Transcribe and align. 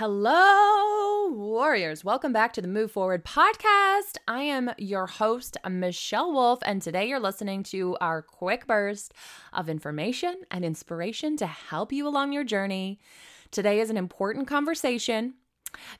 Hello, 0.00 1.28
warriors. 1.30 2.02
Welcome 2.02 2.32
back 2.32 2.54
to 2.54 2.62
the 2.62 2.68
Move 2.68 2.90
Forward 2.90 3.22
podcast. 3.22 4.16
I 4.26 4.40
am 4.40 4.70
your 4.78 5.06
host, 5.06 5.58
Michelle 5.68 6.32
Wolf, 6.32 6.60
and 6.64 6.80
today 6.80 7.06
you're 7.06 7.20
listening 7.20 7.62
to 7.64 7.98
our 8.00 8.22
quick 8.22 8.66
burst 8.66 9.12
of 9.52 9.68
information 9.68 10.36
and 10.50 10.64
inspiration 10.64 11.36
to 11.36 11.46
help 11.46 11.92
you 11.92 12.08
along 12.08 12.32
your 12.32 12.44
journey. 12.44 12.98
Today 13.50 13.78
is 13.78 13.90
an 13.90 13.98
important 13.98 14.48
conversation 14.48 15.34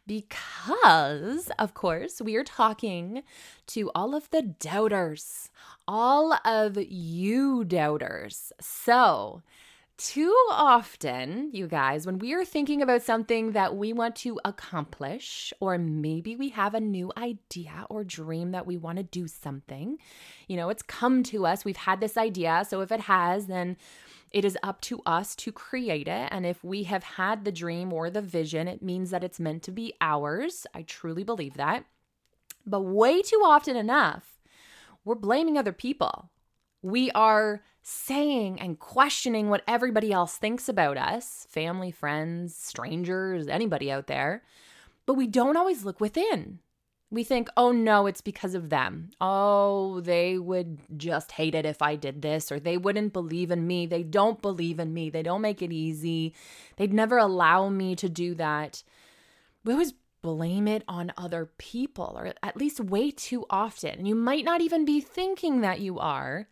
because, 0.07 1.51
of 1.59 1.75
course, 1.75 2.23
we 2.23 2.37
are 2.37 2.45
talking 2.45 3.23
to 3.67 3.91
all 3.95 4.15
of 4.15 4.31
the 4.31 4.41
doubters, 4.41 5.51
all 5.87 6.39
of 6.47 6.79
you 6.79 7.65
doubters. 7.65 8.51
So, 8.63 9.43
too 10.01 10.35
often, 10.51 11.51
you 11.53 11.67
guys, 11.67 12.07
when 12.07 12.19
we 12.19 12.33
are 12.33 12.45
thinking 12.45 12.81
about 12.81 13.03
something 13.03 13.53
that 13.53 13.77
we 13.77 13.93
want 13.93 14.17
to 14.17 14.41
accomplish, 14.47 15.53
or 15.61 15.77
maybe 15.77 16.35
we 16.35 16.49
have 16.49 16.75
a 16.75 16.81
new 16.81 17.13
idea 17.19 17.85
or 17.91 18.03
dream 18.03 18.53
that 18.53 18.67
we 18.67 18.79
want 18.79 18.97
to 18.97 19.03
do 19.03 19.29
something, 19.29 19.99
you 20.49 20.57
know, 20.57 20.71
it's 20.71 20.83
come 20.83 21.23
to 21.25 21.45
us. 21.45 21.67
We've 21.67 21.77
had 21.77 22.01
this 22.01 22.17
idea. 22.17 22.65
So 22.67 22.81
if 22.81 22.91
it 22.91 23.01
has, 23.01 23.47
then 23.47 23.77
it 24.31 24.43
is 24.47 24.57
up 24.63 24.81
to 24.83 25.03
us 25.05 25.37
to 25.37 25.53
create 25.53 26.09
it. 26.09 26.29
And 26.33 26.47
if 26.47 26.65
we 26.65 26.85
have 26.85 27.05
had 27.05 27.45
the 27.45 27.53
dream 27.53 27.93
or 27.93 28.09
the 28.09 28.23
vision, 28.23 28.69
it 28.69 28.83
means 28.83 29.11
that 29.11 29.23
it's 29.23 29.39
meant 29.39 29.63
to 29.65 29.71
be 29.71 29.93
ours. 30.01 30.67
I 30.73 30.81
truly 30.81 31.25
believe 31.25 31.55
that. 31.55 31.85
But 32.65 32.81
way 32.81 33.21
too 33.21 33.43
often 33.45 33.77
enough, 33.77 34.41
we're 35.05 35.15
blaming 35.15 35.59
other 35.59 35.73
people. 35.73 36.31
We 36.81 37.11
are 37.11 37.61
saying 37.83 38.61
and 38.61 38.79
questioning 38.79 39.49
what 39.49 39.63
everybody 39.67 40.13
else 40.13 40.37
thinks 40.37 40.69
about 40.69 40.97
us 40.97 41.47
family, 41.51 41.91
friends, 41.91 42.57
strangers, 42.57 43.49
anybody 43.49 43.91
out 43.91 44.07
there. 44.07 44.43
But 45.07 45.15
we 45.15 45.27
don't 45.27 45.57
always 45.57 45.85
look 45.85 46.01
within. 46.01 46.61
We 47.13 47.25
think, 47.25 47.49
oh 47.57 47.73
no, 47.73 48.07
it's 48.07 48.21
because 48.21 48.55
of 48.55 48.71
them. 48.71 49.11
Oh, 49.21 50.01
they 50.01 50.39
would 50.39 50.79
just 50.97 51.33
hate 51.33 51.57
it 51.57 51.67
if 51.67 51.83
I 51.83 51.97
did 51.97 52.23
this, 52.23 52.53
or 52.53 52.61
they 52.61 52.77
wouldn't 52.77 53.13
believe 53.13 53.51
in 53.51 53.67
me. 53.67 53.87
They 53.87 54.05
don't 54.05 54.41
believe 54.41 54.79
in 54.79 54.95
me. 54.95 55.11
They 55.11 55.25
don't 55.25 55.41
make 55.41 55.61
it 55.61 55.73
easy. 55.73 56.35
They'd 56.77 56.93
never 56.93 57.19
allow 57.19 57.69
me 57.69 57.97
to 57.97 58.09
do 58.09 58.37
that. 58.37 58.85
We 59.65 59.73
always 59.73 59.95
blame 60.23 60.69
it 60.69 60.85
on 60.87 61.13
other 61.17 61.51
people, 61.59 62.13
or 62.17 62.33
at 62.45 62.57
least 62.57 62.79
way 62.79 63.11
too 63.11 63.45
often. 63.51 63.99
And 63.99 64.07
you 64.07 64.15
might 64.15 64.45
not 64.45 64.61
even 64.61 64.85
be 64.85 65.01
thinking 65.01 65.63
that 65.63 65.81
you 65.81 65.99
are. 65.99 66.49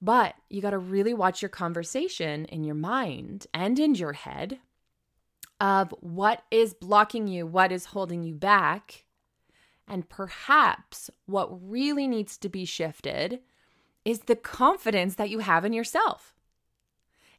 But 0.00 0.34
you 0.50 0.60
got 0.60 0.70
to 0.70 0.78
really 0.78 1.14
watch 1.14 1.40
your 1.40 1.48
conversation 1.48 2.44
in 2.46 2.64
your 2.64 2.74
mind 2.74 3.46
and 3.54 3.78
in 3.78 3.94
your 3.94 4.12
head 4.12 4.58
of 5.60 5.94
what 6.00 6.42
is 6.50 6.74
blocking 6.74 7.28
you, 7.28 7.46
what 7.46 7.72
is 7.72 7.86
holding 7.86 8.22
you 8.22 8.34
back, 8.34 9.04
and 9.88 10.08
perhaps 10.08 11.10
what 11.24 11.48
really 11.68 12.06
needs 12.06 12.36
to 12.38 12.48
be 12.48 12.64
shifted 12.64 13.40
is 14.04 14.20
the 14.20 14.36
confidence 14.36 15.14
that 15.14 15.30
you 15.30 15.38
have 15.38 15.64
in 15.64 15.72
yourself. 15.72 16.34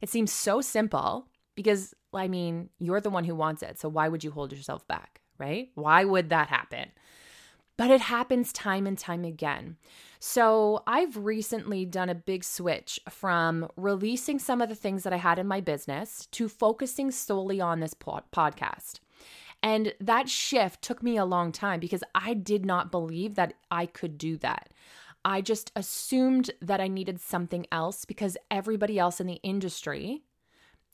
It 0.00 0.08
seems 0.08 0.32
so 0.32 0.60
simple 0.60 1.28
because, 1.54 1.94
I 2.12 2.28
mean, 2.28 2.70
you're 2.78 3.00
the 3.00 3.10
one 3.10 3.24
who 3.24 3.34
wants 3.34 3.62
it. 3.62 3.78
So 3.78 3.88
why 3.88 4.08
would 4.08 4.24
you 4.24 4.30
hold 4.30 4.52
yourself 4.52 4.86
back, 4.86 5.20
right? 5.38 5.70
Why 5.74 6.04
would 6.04 6.30
that 6.30 6.48
happen? 6.48 6.90
But 7.78 7.90
it 7.90 8.02
happens 8.02 8.52
time 8.52 8.86
and 8.86 8.98
time 8.98 9.24
again. 9.24 9.78
So, 10.20 10.82
I've 10.86 11.16
recently 11.16 11.86
done 11.86 12.10
a 12.10 12.14
big 12.14 12.44
switch 12.44 13.00
from 13.08 13.68
releasing 13.76 14.38
some 14.38 14.60
of 14.60 14.68
the 14.68 14.74
things 14.74 15.04
that 15.04 15.12
I 15.12 15.16
had 15.16 15.38
in 15.38 15.46
my 15.46 15.60
business 15.60 16.26
to 16.32 16.48
focusing 16.48 17.10
solely 17.10 17.60
on 17.60 17.80
this 17.80 17.94
pod- 17.94 18.24
podcast. 18.34 18.98
And 19.62 19.94
that 20.00 20.28
shift 20.28 20.82
took 20.82 21.02
me 21.02 21.16
a 21.16 21.24
long 21.24 21.52
time 21.52 21.80
because 21.80 22.04
I 22.14 22.34
did 22.34 22.66
not 22.66 22.90
believe 22.90 23.36
that 23.36 23.54
I 23.70 23.86
could 23.86 24.18
do 24.18 24.36
that. 24.38 24.70
I 25.24 25.40
just 25.40 25.72
assumed 25.74 26.50
that 26.60 26.80
I 26.80 26.88
needed 26.88 27.20
something 27.20 27.66
else 27.70 28.04
because 28.04 28.36
everybody 28.50 28.98
else 28.98 29.20
in 29.20 29.26
the 29.26 29.40
industry 29.42 30.22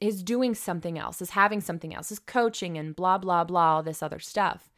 is 0.00 0.22
doing 0.22 0.54
something 0.54 0.98
else, 0.98 1.22
is 1.22 1.30
having 1.30 1.60
something 1.60 1.94
else, 1.94 2.10
is 2.10 2.18
coaching 2.18 2.76
and 2.76 2.96
blah, 2.96 3.18
blah, 3.18 3.44
blah, 3.44 3.76
all 3.76 3.82
this 3.82 4.02
other 4.02 4.18
stuff. 4.18 4.70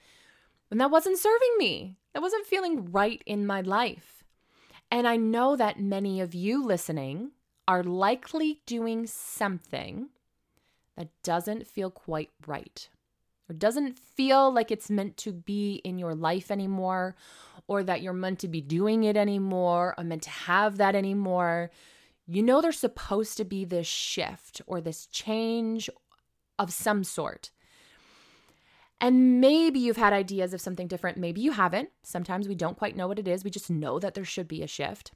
And 0.70 0.80
that 0.80 0.90
wasn't 0.90 1.18
serving 1.18 1.54
me. 1.58 1.96
That 2.12 2.22
wasn't 2.22 2.46
feeling 2.46 2.90
right 2.90 3.22
in 3.26 3.46
my 3.46 3.60
life. 3.60 4.24
And 4.90 5.06
I 5.06 5.16
know 5.16 5.56
that 5.56 5.80
many 5.80 6.20
of 6.20 6.34
you 6.34 6.64
listening 6.64 7.32
are 7.68 7.82
likely 7.82 8.60
doing 8.66 9.06
something 9.06 10.08
that 10.96 11.08
doesn't 11.22 11.66
feel 11.66 11.90
quite 11.90 12.30
right 12.46 12.88
or 13.48 13.54
doesn't 13.54 13.98
feel 13.98 14.52
like 14.52 14.70
it's 14.70 14.90
meant 14.90 15.16
to 15.18 15.32
be 15.32 15.76
in 15.84 15.98
your 15.98 16.14
life 16.14 16.50
anymore 16.50 17.16
or 17.68 17.82
that 17.82 18.02
you're 18.02 18.12
meant 18.12 18.38
to 18.40 18.48
be 18.48 18.60
doing 18.60 19.04
it 19.04 19.16
anymore 19.16 19.94
or 19.98 20.04
meant 20.04 20.22
to 20.22 20.30
have 20.30 20.78
that 20.78 20.94
anymore. 20.94 21.70
You 22.26 22.42
know, 22.42 22.60
there's 22.60 22.78
supposed 22.78 23.36
to 23.36 23.44
be 23.44 23.64
this 23.64 23.86
shift 23.86 24.62
or 24.66 24.80
this 24.80 25.06
change 25.06 25.90
of 26.58 26.72
some 26.72 27.04
sort. 27.04 27.50
And 29.00 29.40
maybe 29.40 29.78
you've 29.78 29.98
had 29.98 30.12
ideas 30.12 30.54
of 30.54 30.60
something 30.60 30.88
different. 30.88 31.18
Maybe 31.18 31.40
you 31.40 31.52
haven't. 31.52 31.90
Sometimes 32.02 32.48
we 32.48 32.54
don't 32.54 32.78
quite 32.78 32.96
know 32.96 33.06
what 33.06 33.18
it 33.18 33.28
is. 33.28 33.44
We 33.44 33.50
just 33.50 33.70
know 33.70 33.98
that 33.98 34.14
there 34.14 34.24
should 34.24 34.48
be 34.48 34.62
a 34.62 34.66
shift, 34.66 35.12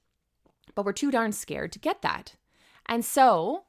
but 0.74 0.84
we're 0.84 0.92
too 0.92 1.10
darn 1.10 1.32
scared 1.32 1.72
to 1.72 1.78
get 1.78 2.02
that. 2.02 2.34
And 2.86 3.04
so 3.04 3.64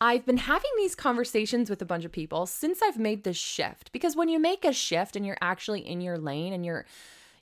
I've 0.00 0.24
been 0.24 0.38
having 0.38 0.70
these 0.76 0.94
conversations 0.94 1.68
with 1.68 1.82
a 1.82 1.86
bunch 1.86 2.04
of 2.04 2.12
people 2.12 2.46
since 2.46 2.80
I've 2.82 2.98
made 2.98 3.24
this 3.24 3.36
shift 3.36 3.90
because 3.90 4.14
when 4.14 4.28
you 4.28 4.38
make 4.38 4.64
a 4.64 4.72
shift 4.72 5.16
and 5.16 5.26
you're 5.26 5.38
actually 5.40 5.80
in 5.80 6.00
your 6.00 6.18
lane 6.18 6.52
and 6.52 6.64
you're, 6.64 6.86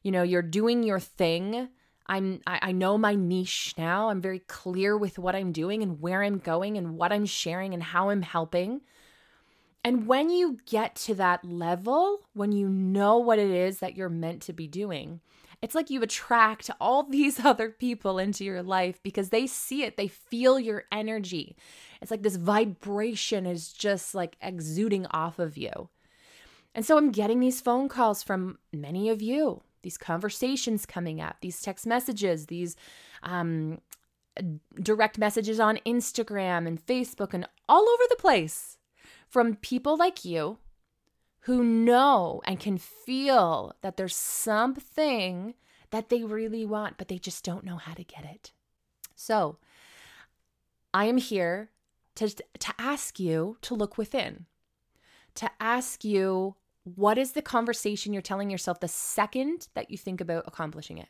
you 0.02 0.10
know, 0.10 0.22
you're 0.22 0.42
doing 0.42 0.82
your 0.82 1.00
thing. 1.00 1.68
I'm 2.06 2.40
I, 2.46 2.58
I 2.62 2.72
know 2.72 2.96
my 2.96 3.14
niche 3.14 3.74
now. 3.76 4.08
I'm 4.08 4.20
very 4.20 4.38
clear 4.38 4.96
with 4.96 5.18
what 5.18 5.36
I'm 5.36 5.52
doing 5.52 5.82
and 5.82 6.00
where 6.00 6.22
I'm 6.22 6.38
going 6.38 6.78
and 6.78 6.96
what 6.96 7.12
I'm 7.12 7.26
sharing 7.26 7.74
and 7.74 7.82
how 7.82 8.08
I'm 8.08 8.22
helping. 8.22 8.80
And 9.86 10.08
when 10.08 10.30
you 10.30 10.58
get 10.66 10.96
to 10.96 11.14
that 11.14 11.44
level, 11.44 12.18
when 12.34 12.50
you 12.50 12.68
know 12.68 13.18
what 13.18 13.38
it 13.38 13.52
is 13.52 13.78
that 13.78 13.96
you're 13.96 14.08
meant 14.08 14.42
to 14.42 14.52
be 14.52 14.66
doing, 14.66 15.20
it's 15.62 15.76
like 15.76 15.90
you 15.90 16.02
attract 16.02 16.68
all 16.80 17.02
these 17.08 17.44
other 17.44 17.70
people 17.70 18.18
into 18.18 18.44
your 18.44 18.64
life 18.64 19.00
because 19.04 19.28
they 19.28 19.46
see 19.46 19.84
it, 19.84 19.96
they 19.96 20.08
feel 20.08 20.58
your 20.58 20.86
energy. 20.90 21.56
It's 22.02 22.10
like 22.10 22.24
this 22.24 22.34
vibration 22.34 23.46
is 23.46 23.72
just 23.72 24.12
like 24.12 24.36
exuding 24.40 25.06
off 25.12 25.38
of 25.38 25.56
you. 25.56 25.88
And 26.74 26.84
so 26.84 26.98
I'm 26.98 27.12
getting 27.12 27.38
these 27.38 27.60
phone 27.60 27.88
calls 27.88 28.24
from 28.24 28.58
many 28.72 29.08
of 29.08 29.22
you, 29.22 29.62
these 29.82 29.96
conversations 29.96 30.84
coming 30.84 31.20
up, 31.20 31.36
these 31.42 31.62
text 31.62 31.86
messages, 31.86 32.46
these 32.46 32.74
um, 33.22 33.78
direct 34.82 35.16
messages 35.16 35.60
on 35.60 35.78
Instagram 35.86 36.66
and 36.66 36.84
Facebook 36.84 37.32
and 37.34 37.48
all 37.68 37.88
over 37.88 38.02
the 38.10 38.16
place 38.16 38.78
from 39.28 39.56
people 39.56 39.96
like 39.96 40.24
you 40.24 40.58
who 41.40 41.62
know 41.62 42.40
and 42.44 42.58
can 42.58 42.78
feel 42.78 43.74
that 43.82 43.96
there's 43.96 44.16
something 44.16 45.54
that 45.90 46.08
they 46.08 46.24
really 46.24 46.64
want, 46.64 46.98
but 46.98 47.08
they 47.08 47.18
just 47.18 47.44
don't 47.44 47.64
know 47.64 47.76
how 47.76 47.94
to 47.94 48.02
get 48.02 48.24
it. 48.24 48.52
So, 49.14 49.58
I 50.92 51.04
am 51.04 51.18
here 51.18 51.70
to, 52.16 52.28
to 52.28 52.74
ask 52.78 53.20
you 53.20 53.58
to 53.62 53.74
look 53.74 53.96
within, 53.96 54.46
to 55.36 55.50
ask 55.60 56.04
you 56.04 56.56
what 56.82 57.18
is 57.18 57.32
the 57.32 57.42
conversation 57.42 58.12
you're 58.12 58.22
telling 58.22 58.48
yourself 58.50 58.80
the 58.80 58.88
second 58.88 59.68
that 59.74 59.90
you 59.90 59.98
think 59.98 60.20
about 60.20 60.44
accomplishing 60.46 60.98
it? 60.98 61.08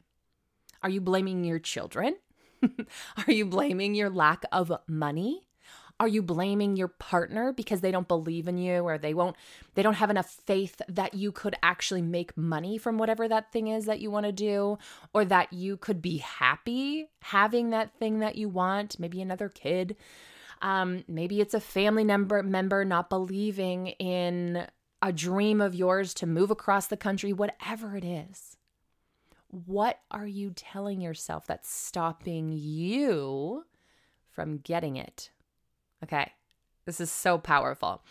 Are 0.83 0.89
you 0.89 1.01
blaming 1.01 1.45
your 1.45 1.59
children? 1.59 2.17
Are 3.27 3.33
you 3.33 3.47
blaming 3.47 3.95
your 3.95 4.11
lack 4.11 4.45
of 4.53 4.73
money? 4.87 5.49
Are 5.99 6.09
you 6.09 6.23
blaming 6.23 6.77
your 6.77 6.89
partner 6.89 7.53
because 7.53 7.81
they 7.81 7.91
don't 7.91 8.07
believe 8.07 8.49
in 8.49 8.59
you 8.59 8.83
or 8.83 8.99
they 8.99 9.15
won't 9.15 9.35
they 9.75 9.83
don't 9.83 9.95
have 9.95 10.11
enough 10.11 10.29
faith 10.29 10.83
that 10.89 11.15
you 11.15 11.33
could 11.33 11.55
actually 11.63 12.03
make 12.03 12.37
money 12.37 12.77
from 12.77 12.99
whatever 12.99 13.27
that 13.27 13.51
thing 13.51 13.69
is 13.69 13.87
that 13.87 14.01
you 14.01 14.11
want 14.11 14.27
to 14.27 14.33
do 14.33 14.79
or 15.15 15.25
that 15.25 15.53
you 15.55 15.79
could 15.79 16.03
be 16.03 16.19
happy 16.19 17.09
having 17.23 17.71
that 17.71 17.93
thing 17.99 18.19
that 18.21 18.37
you 18.37 18.49
want, 18.49 19.01
maybe 19.01 19.23
another 19.23 19.49
kid. 19.49 19.97
Um, 20.63 21.05
maybe 21.09 21.41
it's 21.41 21.55
a 21.55 21.61
family 21.61 22.05
member 22.05 22.43
member 22.43 22.85
not 22.85 23.11
believing 23.11 23.89
in 23.89 24.67
a 25.03 25.13
dream 25.13 25.61
of 25.61 25.75
yours 25.75 26.15
to 26.15 26.27
move 26.27 26.51
across 26.51 26.87
the 26.87 26.97
country, 26.97 27.33
whatever 27.33 27.97
it 27.97 28.05
is. 28.05 28.57
What 29.49 30.01
are 30.11 30.27
you 30.27 30.53
telling 30.55 31.01
yourself 31.01 31.47
that's 31.47 31.69
stopping 31.69 32.53
you 32.53 33.65
from 34.31 34.59
getting 34.59 34.97
it? 34.97 35.31
Okay. 36.03 36.33
This 36.87 37.01
is 37.01 37.11
so 37.11 37.37
powerful. 37.37 38.03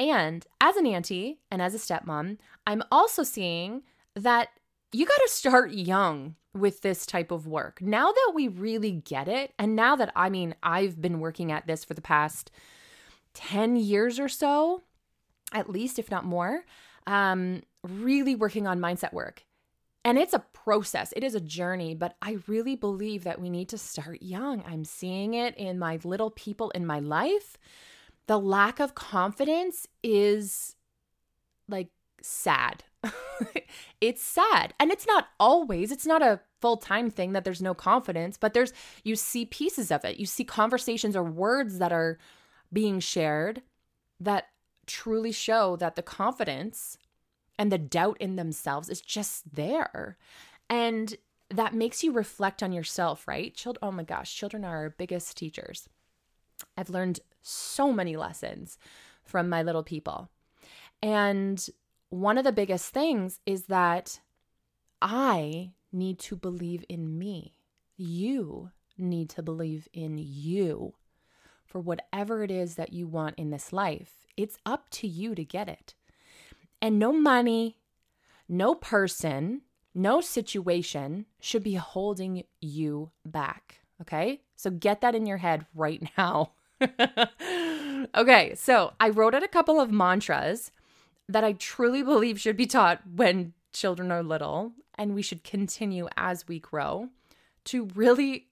And 0.00 0.44
as 0.60 0.76
an 0.76 0.86
auntie 0.86 1.38
and 1.50 1.62
as 1.62 1.74
a 1.74 1.78
stepmom, 1.78 2.38
I'm 2.66 2.82
also 2.90 3.22
seeing 3.22 3.82
that 4.14 4.48
you 4.92 5.06
got 5.06 5.20
to 5.24 5.28
start 5.28 5.72
young 5.72 6.34
with 6.52 6.80
this 6.80 7.06
type 7.06 7.30
of 7.30 7.46
work. 7.46 7.80
Now 7.80 8.10
that 8.10 8.32
we 8.34 8.48
really 8.48 8.90
get 8.90 9.28
it, 9.28 9.52
and 9.58 9.76
now 9.76 9.94
that 9.96 10.10
I 10.16 10.28
mean, 10.28 10.54
I've 10.62 11.00
been 11.00 11.20
working 11.20 11.52
at 11.52 11.66
this 11.66 11.84
for 11.84 11.94
the 11.94 12.00
past 12.00 12.50
10 13.34 13.76
years 13.76 14.18
or 14.18 14.28
so, 14.28 14.82
at 15.52 15.70
least, 15.70 15.98
if 15.98 16.10
not 16.10 16.24
more, 16.24 16.64
um, 17.06 17.62
really 17.84 18.34
working 18.34 18.66
on 18.66 18.80
mindset 18.80 19.12
work. 19.12 19.44
And 20.06 20.18
it's 20.18 20.34
a 20.34 20.38
process, 20.38 21.12
it 21.16 21.24
is 21.24 21.34
a 21.34 21.40
journey, 21.40 21.92
but 21.92 22.14
I 22.22 22.38
really 22.46 22.76
believe 22.76 23.24
that 23.24 23.40
we 23.40 23.50
need 23.50 23.68
to 23.70 23.76
start 23.76 24.22
young. 24.22 24.62
I'm 24.64 24.84
seeing 24.84 25.34
it 25.34 25.56
in 25.56 25.80
my 25.80 25.98
little 26.04 26.30
people 26.30 26.70
in 26.70 26.86
my 26.86 27.00
life. 27.00 27.58
The 28.28 28.38
lack 28.38 28.78
of 28.78 28.94
confidence 28.94 29.88
is 30.04 30.76
like 31.68 31.88
sad. 32.22 32.84
it's 34.00 34.22
sad. 34.22 34.74
And 34.78 34.92
it's 34.92 35.08
not 35.08 35.26
always, 35.40 35.90
it's 35.90 36.06
not 36.06 36.22
a 36.22 36.38
full 36.60 36.76
time 36.76 37.10
thing 37.10 37.32
that 37.32 37.42
there's 37.42 37.60
no 37.60 37.74
confidence, 37.74 38.38
but 38.38 38.54
there's, 38.54 38.72
you 39.02 39.16
see 39.16 39.44
pieces 39.44 39.90
of 39.90 40.04
it. 40.04 40.18
You 40.18 40.26
see 40.26 40.44
conversations 40.44 41.16
or 41.16 41.24
words 41.24 41.80
that 41.80 41.90
are 41.90 42.16
being 42.72 43.00
shared 43.00 43.60
that 44.20 44.50
truly 44.86 45.32
show 45.32 45.74
that 45.74 45.96
the 45.96 46.02
confidence 46.02 46.96
and 47.58 47.72
the 47.72 47.78
doubt 47.78 48.16
in 48.20 48.36
themselves 48.36 48.88
is 48.88 49.00
just 49.00 49.54
there. 49.54 50.16
And 50.68 51.14
that 51.50 51.74
makes 51.74 52.02
you 52.02 52.12
reflect 52.12 52.62
on 52.62 52.72
yourself, 52.72 53.26
right? 53.28 53.54
Children, 53.54 53.80
oh 53.82 53.92
my 53.92 54.02
gosh, 54.02 54.34
children 54.34 54.64
are 54.64 54.76
our 54.76 54.90
biggest 54.90 55.36
teachers. 55.36 55.88
I've 56.76 56.90
learned 56.90 57.20
so 57.42 57.92
many 57.92 58.16
lessons 58.16 58.78
from 59.24 59.48
my 59.48 59.62
little 59.62 59.82
people. 59.82 60.28
And 61.02 61.64
one 62.08 62.38
of 62.38 62.44
the 62.44 62.52
biggest 62.52 62.92
things 62.92 63.40
is 63.46 63.64
that 63.64 64.20
I 65.00 65.72
need 65.92 66.18
to 66.20 66.36
believe 66.36 66.84
in 66.88 67.18
me. 67.18 67.56
You 67.96 68.70
need 68.98 69.30
to 69.30 69.42
believe 69.42 69.88
in 69.92 70.18
you 70.18 70.94
for 71.64 71.80
whatever 71.80 72.42
it 72.42 72.50
is 72.50 72.76
that 72.76 72.92
you 72.92 73.06
want 73.06 73.38
in 73.38 73.50
this 73.50 73.72
life. 73.72 74.26
It's 74.36 74.58
up 74.64 74.88
to 74.90 75.08
you 75.08 75.34
to 75.34 75.44
get 75.44 75.68
it. 75.68 75.94
And 76.80 76.98
no 76.98 77.12
money, 77.12 77.78
no 78.48 78.74
person, 78.74 79.62
no 79.94 80.20
situation 80.20 81.26
should 81.40 81.62
be 81.62 81.74
holding 81.74 82.44
you 82.60 83.10
back. 83.24 83.80
Okay. 84.00 84.42
So 84.56 84.70
get 84.70 85.00
that 85.00 85.14
in 85.14 85.26
your 85.26 85.38
head 85.38 85.66
right 85.74 86.02
now. 86.18 86.52
okay. 88.14 88.54
So 88.54 88.92
I 89.00 89.08
wrote 89.08 89.34
out 89.34 89.42
a 89.42 89.48
couple 89.48 89.80
of 89.80 89.90
mantras 89.90 90.70
that 91.28 91.44
I 91.44 91.52
truly 91.52 92.02
believe 92.02 92.40
should 92.40 92.56
be 92.56 92.66
taught 92.66 93.00
when 93.14 93.54
children 93.72 94.12
are 94.12 94.22
little, 94.22 94.72
and 94.96 95.14
we 95.14 95.22
should 95.22 95.44
continue 95.44 96.08
as 96.16 96.46
we 96.48 96.58
grow 96.58 97.08
to 97.64 97.88
really 97.94 98.46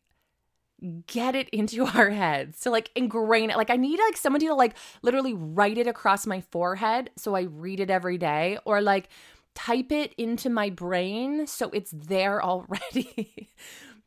get 1.07 1.35
it 1.35 1.49
into 1.51 1.85
our 1.99 2.11
heads 2.11 2.61
to 2.61 2.71
like 2.71 2.91
ingrain 2.95 3.51
it. 3.51 3.57
Like 3.57 3.71
i 3.71 3.77
need 3.77 3.99
like 3.99 4.17
somebody 4.17 4.47
to 4.47 4.55
like 4.55 4.75
literally 5.03 5.35
write 5.35 5.79
it 5.79 5.87
across 5.87 6.27
my 6.27 6.41
forehead 6.41 7.11
so 7.17 7.35
i 7.35 7.43
read 7.43 7.81
it 7.81 7.91
every 7.91 8.19
day 8.19 8.59
or 8.65 8.81
like 8.81 9.09
type 9.55 9.93
it 9.93 10.13
into 10.19 10.51
my 10.51 10.71
brain 10.71 11.47
so 11.47 11.71
it's 11.71 11.93
there 11.93 12.43
already. 12.43 13.49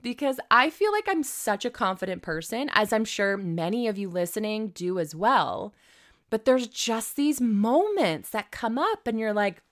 Because 0.03 0.39
i 0.51 0.69
feel 0.69 0.91
like 0.91 1.09
i'm 1.09 1.24
such 1.24 1.65
a 1.65 1.71
confident 1.71 2.21
person 2.21 2.69
as 2.74 2.94
i'm 2.94 3.03
sure 3.03 3.35
many 3.35 3.88
of 3.88 3.97
you 3.97 4.09
listening 4.09 4.69
do 4.69 5.00
as 5.00 5.15
well. 5.15 5.73
But 6.30 6.45
there's 6.45 6.68
just 6.68 7.15
these 7.15 7.41
moments 7.41 8.30
that 8.30 8.51
come 8.51 8.77
up 8.77 9.07
and 9.07 9.19
you're 9.19 9.33
like 9.33 9.63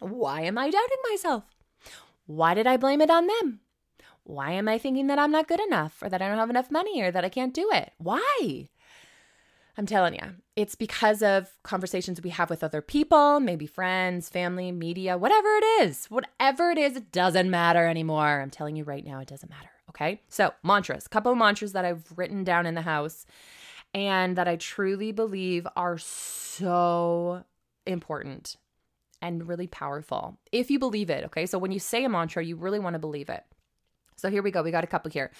why 0.00 0.42
am 0.42 0.58
i 0.58 0.68
doubting 0.70 0.98
myself? 1.10 1.44
Why 2.26 2.52
did 2.52 2.66
i 2.66 2.76
blame 2.76 3.00
it 3.00 3.10
on 3.10 3.26
them 3.26 3.60
why 4.24 4.52
am 4.52 4.68
I 4.68 4.78
thinking 4.78 5.06
that 5.08 5.18
I'm 5.18 5.30
not 5.30 5.48
good 5.48 5.60
enough 5.60 6.02
or 6.02 6.08
that 6.08 6.20
I 6.20 6.28
don't 6.28 6.38
have 6.38 6.50
enough 6.50 6.70
money 6.70 7.02
or 7.02 7.10
that 7.10 7.24
I 7.24 7.28
can't 7.28 7.54
do 7.54 7.70
it? 7.72 7.92
Why? 7.98 8.68
I'm 9.76 9.86
telling 9.86 10.14
you, 10.14 10.36
it's 10.54 10.76
because 10.76 11.22
of 11.22 11.50
conversations 11.64 12.22
we 12.22 12.30
have 12.30 12.48
with 12.48 12.62
other 12.62 12.80
people, 12.80 13.40
maybe 13.40 13.66
friends, 13.66 14.28
family, 14.28 14.70
media, 14.70 15.18
whatever 15.18 15.48
it 15.48 15.64
is. 15.82 16.06
Whatever 16.06 16.70
it 16.70 16.78
is, 16.78 16.96
it 16.96 17.10
doesn't 17.10 17.50
matter 17.50 17.86
anymore. 17.86 18.40
I'm 18.40 18.50
telling 18.50 18.76
you 18.76 18.84
right 18.84 19.04
now, 19.04 19.18
it 19.18 19.28
doesn't 19.28 19.50
matter. 19.50 19.70
Okay. 19.90 20.20
So, 20.28 20.52
mantras, 20.62 21.06
a 21.06 21.08
couple 21.08 21.32
of 21.32 21.38
mantras 21.38 21.72
that 21.72 21.84
I've 21.84 22.04
written 22.16 22.44
down 22.44 22.66
in 22.66 22.74
the 22.74 22.82
house 22.82 23.26
and 23.92 24.36
that 24.36 24.48
I 24.48 24.56
truly 24.56 25.12
believe 25.12 25.66
are 25.76 25.98
so 25.98 27.44
important 27.86 28.56
and 29.20 29.48
really 29.48 29.66
powerful 29.66 30.38
if 30.52 30.70
you 30.70 30.78
believe 30.78 31.10
it. 31.10 31.24
Okay. 31.24 31.46
So, 31.46 31.58
when 31.58 31.72
you 31.72 31.80
say 31.80 32.04
a 32.04 32.08
mantra, 32.08 32.44
you 32.44 32.54
really 32.54 32.78
want 32.78 32.94
to 32.94 33.00
believe 33.00 33.28
it. 33.28 33.44
So 34.24 34.30
here 34.30 34.42
we 34.42 34.50
go. 34.50 34.62
We 34.62 34.70
got 34.70 34.84
a 34.84 34.86
couple 34.86 35.10
here. 35.10 35.30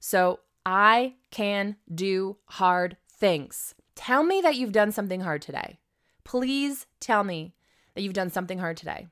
So 0.00 0.40
I 0.66 1.14
can 1.30 1.76
do 1.94 2.38
hard 2.46 2.96
things. 3.08 3.76
Tell 3.94 4.24
me 4.24 4.40
that 4.40 4.56
you've 4.56 4.72
done 4.72 4.90
something 4.90 5.20
hard 5.20 5.42
today. 5.42 5.78
Please 6.24 6.88
tell 6.98 7.22
me 7.22 7.54
that 7.94 8.02
you've 8.02 8.14
done 8.14 8.30
something 8.30 8.58
hard 8.58 8.76
today. 8.76 9.06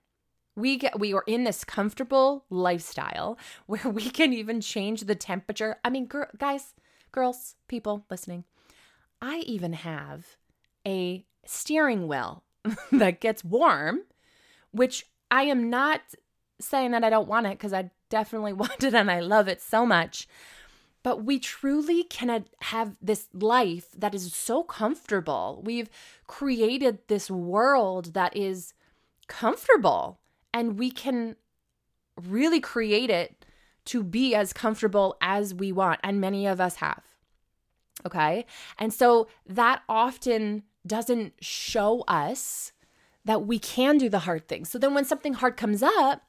We 0.56 0.78
get 0.78 0.98
we 0.98 1.14
are 1.14 1.22
in 1.28 1.44
this 1.44 1.62
comfortable 1.62 2.44
lifestyle 2.50 3.38
where 3.66 3.88
we 3.88 4.10
can 4.10 4.32
even 4.32 4.60
change 4.60 5.02
the 5.02 5.14
temperature. 5.14 5.76
I 5.84 5.90
mean, 5.90 6.06
gr- 6.06 6.24
guys, 6.36 6.74
girls, 7.12 7.54
people 7.68 8.04
listening, 8.10 8.42
I 9.22 9.44
even 9.46 9.74
have 9.74 10.26
a 10.84 11.24
steering 11.46 12.08
wheel 12.08 12.42
that 12.90 13.20
gets 13.20 13.44
warm, 13.44 14.00
which 14.72 15.06
I 15.30 15.44
am 15.44 15.70
not 15.70 16.00
saying 16.60 16.90
that 16.90 17.04
I 17.04 17.10
don't 17.10 17.28
want 17.28 17.46
it 17.46 17.50
because 17.50 17.72
I 17.72 17.92
definitely 18.10 18.52
want 18.64 18.84
it 18.84 18.94
and 18.94 19.10
I 19.10 19.20
love 19.20 19.48
it 19.48 19.62
so 19.62 19.86
much. 19.86 20.28
But 21.02 21.24
we 21.24 21.38
truly 21.38 22.04
can 22.04 22.44
have 22.60 22.94
this 23.00 23.28
life 23.32 23.86
that 23.96 24.14
is 24.14 24.34
so 24.34 24.62
comfortable. 24.62 25.62
We've 25.64 25.88
created 26.26 26.98
this 27.08 27.30
world 27.30 28.12
that 28.12 28.36
is 28.36 28.74
comfortable, 29.26 30.20
and 30.52 30.78
we 30.78 30.90
can 30.90 31.36
really 32.20 32.60
create 32.60 33.08
it 33.08 33.46
to 33.86 34.02
be 34.02 34.34
as 34.34 34.52
comfortable 34.52 35.16
as 35.22 35.54
we 35.54 35.72
want. 35.72 36.00
And 36.04 36.20
many 36.20 36.46
of 36.46 36.60
us 36.60 36.76
have. 36.76 37.02
Okay. 38.04 38.44
And 38.78 38.92
so 38.92 39.28
that 39.46 39.82
often 39.88 40.64
doesn't 40.86 41.34
show 41.40 42.02
us 42.08 42.72
that 43.24 43.46
we 43.46 43.58
can 43.58 43.98
do 43.98 44.08
the 44.08 44.20
hard 44.20 44.48
things. 44.48 44.70
So 44.70 44.78
then 44.78 44.94
when 44.94 45.04
something 45.04 45.34
hard 45.34 45.56
comes 45.56 45.82
up, 45.82 46.22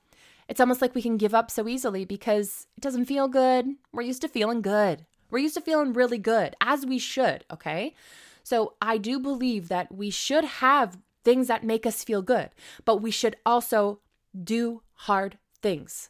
it's 0.52 0.60
almost 0.60 0.82
like 0.82 0.94
we 0.94 1.02
can 1.02 1.16
give 1.16 1.34
up 1.34 1.50
so 1.50 1.66
easily 1.66 2.04
because 2.04 2.68
it 2.76 2.82
doesn't 2.82 3.06
feel 3.06 3.30
good. 3.30 3.68
We're 3.94 4.02
used 4.02 4.20
to 4.24 4.28
feeling 4.28 4.62
good. 4.62 5.06
We're 5.30 5.40
used 5.40 5.54
to 5.54 5.62
feeling 5.62 5.94
really 5.94 6.18
good, 6.18 6.58
as 6.60 6.86
we 6.86 7.00
should, 7.00 7.46
okay? 7.50 7.96
So 8.44 8.74
I 8.82 8.98
do 8.98 9.18
believe 9.18 9.70
that 9.70 9.96
we 9.96 10.10
should 10.10 10.44
have 10.44 10.98
things 11.24 11.48
that 11.48 11.64
make 11.64 11.86
us 11.86 12.04
feel 12.04 12.22
good, 12.22 12.50
but 12.84 12.98
we 12.98 13.12
should 13.12 13.38
also 13.46 14.02
do 14.44 14.82
hard 14.94 15.38
things. 15.62 16.10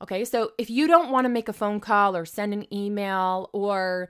Okay, 0.00 0.24
so 0.24 0.52
if 0.56 0.70
you 0.70 0.86
don't 0.86 1.10
want 1.10 1.26
to 1.26 1.28
make 1.28 1.50
a 1.50 1.52
phone 1.52 1.80
call 1.80 2.16
or 2.16 2.24
send 2.24 2.54
an 2.54 2.72
email 2.72 3.50
or 3.52 4.08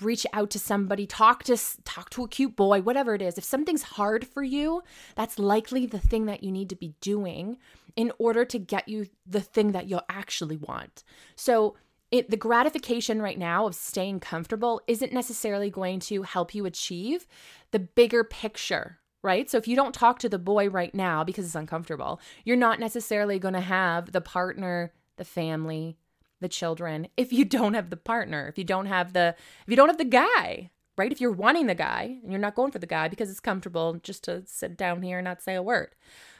reach 0.00 0.26
out 0.32 0.50
to 0.50 0.58
somebody, 0.58 1.06
talk 1.06 1.44
to 1.44 1.56
talk 1.84 2.10
to 2.10 2.24
a 2.24 2.28
cute 2.28 2.56
boy, 2.56 2.80
whatever 2.82 3.14
it 3.14 3.22
is. 3.22 3.38
If 3.38 3.44
something's 3.44 3.82
hard 3.82 4.26
for 4.26 4.42
you, 4.42 4.82
that's 5.14 5.38
likely 5.38 5.86
the 5.86 5.98
thing 5.98 6.26
that 6.26 6.42
you 6.42 6.52
need 6.52 6.70
to 6.70 6.76
be 6.76 6.94
doing 7.00 7.58
in 7.96 8.12
order 8.18 8.44
to 8.44 8.58
get 8.58 8.88
you 8.88 9.06
the 9.26 9.40
thing 9.40 9.72
that 9.72 9.88
you'll 9.88 10.02
actually 10.08 10.56
want. 10.56 11.02
So, 11.34 11.76
it, 12.12 12.30
the 12.30 12.36
gratification 12.36 13.20
right 13.20 13.38
now 13.38 13.66
of 13.66 13.74
staying 13.74 14.20
comfortable 14.20 14.80
isn't 14.86 15.12
necessarily 15.12 15.70
going 15.70 15.98
to 16.00 16.22
help 16.22 16.54
you 16.54 16.64
achieve 16.64 17.26
the 17.72 17.80
bigger 17.80 18.22
picture, 18.22 19.00
right? 19.22 19.50
So 19.50 19.58
if 19.58 19.66
you 19.66 19.74
don't 19.74 19.92
talk 19.92 20.20
to 20.20 20.28
the 20.28 20.38
boy 20.38 20.68
right 20.68 20.94
now 20.94 21.24
because 21.24 21.44
it's 21.44 21.56
uncomfortable, 21.56 22.20
you're 22.44 22.56
not 22.56 22.78
necessarily 22.78 23.40
going 23.40 23.54
to 23.54 23.60
have 23.60 24.12
the 24.12 24.20
partner, 24.20 24.92
the 25.16 25.24
family, 25.24 25.98
the 26.40 26.48
children 26.48 27.08
if 27.16 27.32
you 27.32 27.44
don't 27.44 27.74
have 27.74 27.90
the 27.90 27.96
partner, 27.96 28.48
if 28.48 28.58
you 28.58 28.64
don't 28.64 28.86
have 28.86 29.12
the 29.12 29.34
if 29.38 29.68
you 29.70 29.76
don't 29.76 29.88
have 29.88 29.98
the 29.98 30.04
guy, 30.04 30.70
right? 30.96 31.12
If 31.12 31.20
you're 31.20 31.32
wanting 31.32 31.66
the 31.66 31.74
guy 31.74 32.18
and 32.22 32.30
you're 32.30 32.40
not 32.40 32.54
going 32.54 32.72
for 32.72 32.78
the 32.78 32.86
guy 32.86 33.08
because 33.08 33.30
it's 33.30 33.40
comfortable 33.40 33.94
just 34.02 34.24
to 34.24 34.42
sit 34.46 34.76
down 34.76 35.02
here 35.02 35.18
and 35.18 35.24
not 35.24 35.42
say 35.42 35.54
a 35.54 35.62
word. 35.62 35.94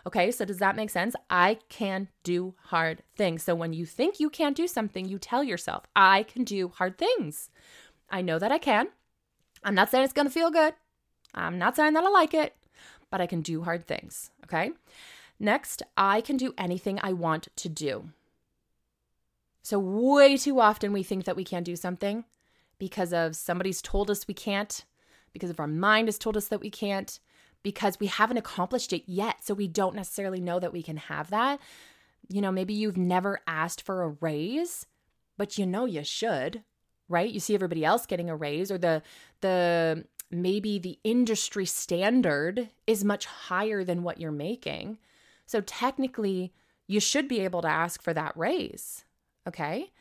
Okay, 0.06 0.30
so 0.30 0.44
does 0.44 0.58
that 0.58 0.76
make 0.76 0.90
sense? 0.90 1.16
I 1.28 1.58
can 1.68 2.08
do 2.22 2.54
hard 2.66 3.02
things. 3.16 3.42
So 3.42 3.54
when 3.54 3.72
you 3.72 3.84
think 3.84 4.20
you 4.20 4.30
can't 4.30 4.56
do 4.56 4.68
something, 4.68 5.06
you 5.06 5.18
tell 5.18 5.42
yourself, 5.42 5.84
I 5.96 6.22
can 6.22 6.44
do 6.44 6.68
hard 6.68 6.96
things. 6.96 7.50
I 8.08 8.22
know 8.22 8.38
that 8.38 8.52
I 8.52 8.58
can. 8.58 8.88
I'm 9.64 9.74
not 9.74 9.90
saying 9.90 10.04
it's 10.04 10.12
to 10.12 10.30
feel 10.30 10.50
good. 10.50 10.74
I'm 11.34 11.58
not 11.58 11.74
saying 11.74 11.94
that 11.94 12.04
I 12.04 12.08
like 12.08 12.34
it, 12.34 12.54
but 13.10 13.20
I 13.20 13.26
can 13.26 13.40
do 13.42 13.62
hard 13.62 13.86
things. 13.86 14.30
Okay. 14.44 14.70
Next, 15.38 15.82
I 15.96 16.20
can 16.20 16.36
do 16.36 16.54
anything 16.56 16.98
I 17.02 17.12
want 17.12 17.48
to 17.56 17.68
do. 17.68 18.10
So, 19.66 19.80
way 19.80 20.36
too 20.36 20.60
often 20.60 20.92
we 20.92 21.02
think 21.02 21.24
that 21.24 21.34
we 21.34 21.42
can't 21.42 21.64
do 21.64 21.74
something 21.74 22.24
because 22.78 23.12
of 23.12 23.34
somebody's 23.34 23.82
told 23.82 24.12
us 24.12 24.28
we 24.28 24.32
can't, 24.32 24.84
because 25.32 25.50
of 25.50 25.58
our 25.58 25.66
mind 25.66 26.06
has 26.06 26.18
told 26.18 26.36
us 26.36 26.46
that 26.46 26.60
we 26.60 26.70
can't, 26.70 27.18
because 27.64 27.98
we 27.98 28.06
haven't 28.06 28.36
accomplished 28.36 28.92
it 28.92 29.02
yet. 29.06 29.44
So, 29.44 29.54
we 29.54 29.66
don't 29.66 29.96
necessarily 29.96 30.40
know 30.40 30.60
that 30.60 30.72
we 30.72 30.84
can 30.84 30.98
have 30.98 31.30
that. 31.30 31.58
You 32.28 32.40
know, 32.40 32.52
maybe 32.52 32.74
you've 32.74 32.96
never 32.96 33.40
asked 33.48 33.82
for 33.82 34.04
a 34.04 34.14
raise, 34.20 34.86
but 35.36 35.58
you 35.58 35.66
know 35.66 35.84
you 35.84 36.04
should, 36.04 36.62
right? 37.08 37.28
You 37.32 37.40
see 37.40 37.56
everybody 37.56 37.84
else 37.84 38.06
getting 38.06 38.30
a 38.30 38.36
raise 38.36 38.70
or 38.70 38.78
the 38.78 39.02
the 39.40 40.04
maybe 40.30 40.78
the 40.78 41.00
industry 41.02 41.66
standard 41.66 42.68
is 42.86 43.02
much 43.02 43.26
higher 43.26 43.82
than 43.82 44.04
what 44.04 44.20
you're 44.20 44.30
making. 44.30 44.98
So 45.44 45.60
technically, 45.60 46.52
you 46.86 47.00
should 47.00 47.26
be 47.26 47.40
able 47.40 47.62
to 47.62 47.68
ask 47.68 48.00
for 48.00 48.14
that 48.14 48.36
raise. 48.36 49.02
Okay? 49.46 49.92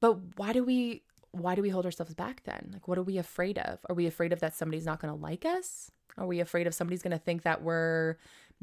But 0.00 0.36
why 0.36 0.52
do 0.52 0.64
we 0.64 1.02
why 1.32 1.54
do 1.54 1.62
we 1.62 1.68
hold 1.68 1.84
ourselves 1.84 2.14
back 2.14 2.42
then? 2.44 2.70
Like 2.72 2.88
what 2.88 2.98
are 2.98 3.02
we 3.02 3.18
afraid 3.18 3.58
of? 3.58 3.78
Are 3.88 3.94
we 3.94 4.06
afraid 4.06 4.32
of 4.32 4.40
that 4.40 4.54
somebody's 4.54 4.86
not 4.86 5.00
going 5.00 5.12
to 5.12 5.20
like 5.20 5.44
us? 5.44 5.90
Are 6.16 6.26
we 6.26 6.40
afraid 6.40 6.66
of 6.66 6.74
somebody's 6.74 7.02
going 7.02 7.12
to 7.12 7.18
think 7.18 7.42
that 7.42 7.62
we're 7.62 8.16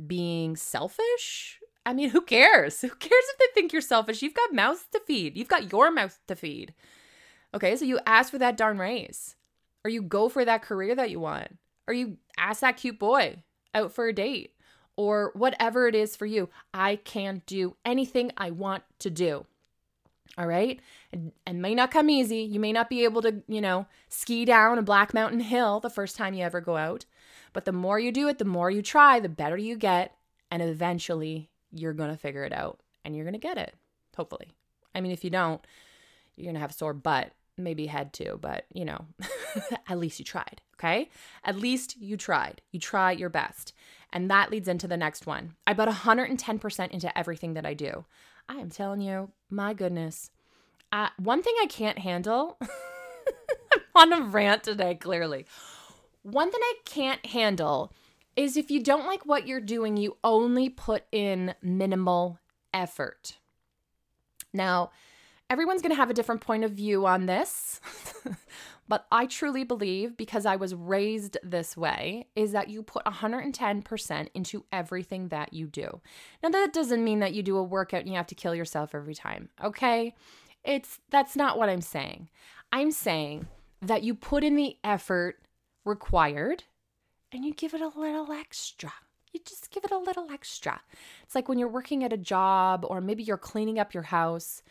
being 0.07 0.55
selfish? 0.55 1.59
I 1.85 1.93
mean, 1.93 2.09
who 2.09 2.21
cares? 2.21 2.81
Who 2.81 2.89
cares 2.89 3.11
if 3.11 3.37
they 3.37 3.45
think 3.53 3.71
you're 3.71 3.81
selfish? 3.81 4.21
You've 4.21 4.33
got 4.33 4.53
mouths 4.53 4.85
to 4.91 4.99
feed. 5.05 5.37
You've 5.37 5.47
got 5.47 5.71
your 5.71 5.91
mouth 5.91 6.19
to 6.27 6.35
feed. 6.35 6.73
Okay, 7.53 7.75
so 7.75 7.85
you 7.85 7.99
ask 8.05 8.31
for 8.31 8.39
that 8.39 8.57
darn 8.57 8.79
raise, 8.79 9.35
or 9.85 9.89
you 9.89 10.01
go 10.01 10.27
for 10.27 10.43
that 10.43 10.61
career 10.61 10.95
that 10.95 11.11
you 11.11 11.19
want, 11.19 11.57
or 11.87 11.93
you 11.93 12.17
ask 12.37 12.61
that 12.61 12.77
cute 12.77 12.99
boy 12.99 13.43
out 13.73 13.93
for 13.93 14.07
a 14.07 14.13
date, 14.13 14.51
or 14.97 15.31
whatever 15.35 15.87
it 15.87 15.95
is 15.95 16.15
for 16.15 16.25
you. 16.25 16.49
I 16.73 16.97
can 16.97 17.43
do 17.45 17.77
anything 17.85 18.31
I 18.35 18.51
want 18.51 18.83
to 18.99 19.09
do. 19.09 19.45
All 20.37 20.47
right. 20.47 20.79
And, 21.13 21.61
may 21.61 21.73
not 21.73 21.91
come 21.91 22.09
easy. 22.09 22.39
You 22.39 22.59
may 22.59 22.73
not 22.73 22.89
be 22.89 23.03
able 23.03 23.21
to, 23.21 23.41
you 23.47 23.61
know, 23.61 23.87
ski 24.09 24.43
down 24.43 24.77
a 24.77 24.81
Black 24.81 25.13
Mountain 25.13 25.39
Hill 25.39 25.79
the 25.79 25.89
first 25.89 26.15
time 26.15 26.33
you 26.33 26.43
ever 26.43 26.59
go 26.59 26.75
out. 26.77 27.05
But 27.53 27.65
the 27.65 27.71
more 27.71 27.99
you 27.99 28.11
do 28.11 28.27
it, 28.27 28.37
the 28.37 28.45
more 28.45 28.69
you 28.69 28.81
try, 28.81 29.19
the 29.19 29.29
better 29.29 29.57
you 29.57 29.77
get. 29.77 30.15
And 30.51 30.61
eventually 30.61 31.49
you're 31.71 31.93
going 31.93 32.11
to 32.11 32.17
figure 32.17 32.43
it 32.43 32.53
out 32.53 32.79
and 33.03 33.15
you're 33.15 33.25
going 33.25 33.33
to 33.33 33.39
get 33.39 33.57
it, 33.57 33.75
hopefully. 34.15 34.49
I 34.93 35.01
mean, 35.01 35.11
if 35.11 35.23
you 35.23 35.29
don't, 35.29 35.65
you're 36.35 36.45
going 36.45 36.55
to 36.55 36.59
have 36.61 36.73
sore 36.73 36.93
butt, 36.93 37.31
maybe 37.57 37.87
head 37.87 38.11
too, 38.13 38.37
but 38.41 38.65
you 38.73 38.85
know, 38.85 39.05
at 39.87 39.97
least 39.97 40.19
you 40.19 40.25
tried. 40.25 40.61
Okay. 40.77 41.09
At 41.43 41.55
least 41.55 41.95
you 41.97 42.17
tried. 42.17 42.61
You 42.71 42.79
try 42.79 43.11
your 43.11 43.29
best. 43.29 43.73
And 44.11 44.29
that 44.29 44.51
leads 44.51 44.67
into 44.67 44.87
the 44.87 44.97
next 44.97 45.25
one. 45.25 45.55
I 45.65 45.73
put 45.73 45.89
110% 45.89 46.91
into 46.91 47.17
everything 47.17 47.53
that 47.53 47.65
I 47.65 47.73
do. 47.73 48.05
I 48.47 48.55
am 48.55 48.69
telling 48.69 49.01
you, 49.01 49.31
my 49.49 49.73
goodness. 49.73 50.31
One 51.17 51.41
thing 51.43 51.55
I 51.61 51.65
can't 51.67 51.99
handle, 51.99 52.57
I'm 53.95 54.13
on 54.13 54.21
a 54.21 54.25
rant 54.25 54.63
today, 54.63 54.95
clearly. 54.95 55.45
One 56.23 56.51
thing 56.51 56.61
I 56.63 56.73
can't 56.85 57.25
handle 57.25 57.91
is 58.35 58.57
if 58.57 58.71
you 58.71 58.81
don't 58.81 59.05
like 59.05 59.25
what 59.25 59.47
you're 59.47 59.61
doing, 59.61 59.97
you 59.97 60.17
only 60.23 60.69
put 60.69 61.03
in 61.11 61.53
minimal 61.61 62.39
effort. 62.73 63.37
Now, 64.53 64.91
everyone's 65.49 65.81
going 65.81 65.91
to 65.91 65.97
have 65.97 66.09
a 66.09 66.13
different 66.13 66.41
point 66.41 66.63
of 66.63 66.71
view 66.71 67.05
on 67.05 67.25
this. 67.25 67.79
but 68.87 69.05
I 69.11 69.25
truly 69.25 69.63
believe 69.63 70.15
because 70.15 70.45
I 70.45 70.55
was 70.55 70.75
raised 70.75 71.37
this 71.43 71.75
way 71.75 72.27
is 72.35 72.51
that 72.51 72.69
you 72.69 72.83
put 72.83 73.05
110% 73.05 74.27
into 74.33 74.65
everything 74.71 75.29
that 75.29 75.53
you 75.53 75.67
do. 75.67 76.01
Now 76.43 76.49
that 76.49 76.73
doesn't 76.73 77.03
mean 77.03 77.19
that 77.19 77.33
you 77.33 77.41
do 77.41 77.57
a 77.57 77.63
workout 77.63 78.01
and 78.01 78.09
you 78.09 78.15
have 78.15 78.27
to 78.27 78.35
kill 78.35 78.53
yourself 78.53 78.93
every 78.93 79.15
time, 79.15 79.49
okay? 79.63 80.13
It's 80.63 80.99
that's 81.09 81.35
not 81.35 81.57
what 81.57 81.69
I'm 81.69 81.81
saying. 81.81 82.29
I'm 82.71 82.91
saying 82.91 83.47
that 83.81 84.03
you 84.03 84.15
put 84.15 84.43
in 84.43 84.55
the 84.55 84.77
effort 84.83 85.37
required 85.83 86.63
and 87.31 87.45
you 87.45 87.53
give 87.53 87.73
it 87.73 87.81
a 87.81 87.87
little 87.87 88.31
extra. 88.31 88.93
You 89.31 89.39
just 89.45 89.69
give 89.71 89.83
it 89.83 89.91
a 89.91 89.97
little 89.97 90.31
extra. 90.31 90.81
It's 91.23 91.35
like 91.35 91.49
when 91.49 91.59
you're 91.59 91.67
working 91.67 92.03
at 92.03 92.13
a 92.13 92.17
job 92.17 92.85
or 92.87 93.01
maybe 93.01 93.23
you're 93.23 93.37
cleaning 93.37 93.79
up 93.79 93.93
your 93.93 94.03
house, 94.03 94.63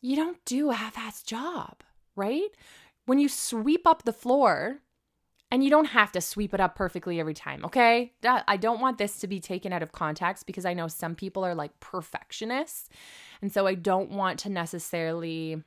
you 0.00 0.16
don't 0.16 0.42
do 0.44 0.70
a 0.70 0.74
half 0.74 0.96
ass 0.96 1.22
job, 1.22 1.82
right? 2.14 2.48
When 3.08 3.18
you 3.18 3.30
sweep 3.30 3.86
up 3.86 4.02
the 4.02 4.12
floor, 4.12 4.82
and 5.50 5.64
you 5.64 5.70
don't 5.70 5.86
have 5.86 6.12
to 6.12 6.20
sweep 6.20 6.52
it 6.52 6.60
up 6.60 6.76
perfectly 6.76 7.18
every 7.18 7.32
time, 7.32 7.64
okay? 7.64 8.12
I 8.22 8.58
don't 8.58 8.80
want 8.80 8.98
this 8.98 9.18
to 9.20 9.26
be 9.26 9.40
taken 9.40 9.72
out 9.72 9.82
of 9.82 9.92
context 9.92 10.44
because 10.46 10.66
I 10.66 10.74
know 10.74 10.88
some 10.88 11.14
people 11.14 11.42
are 11.42 11.54
like 11.54 11.80
perfectionists. 11.80 12.90
And 13.40 13.50
so 13.50 13.66
I 13.66 13.74
don't 13.74 14.10
want 14.10 14.40
to 14.40 14.50
necessarily, 14.50 15.62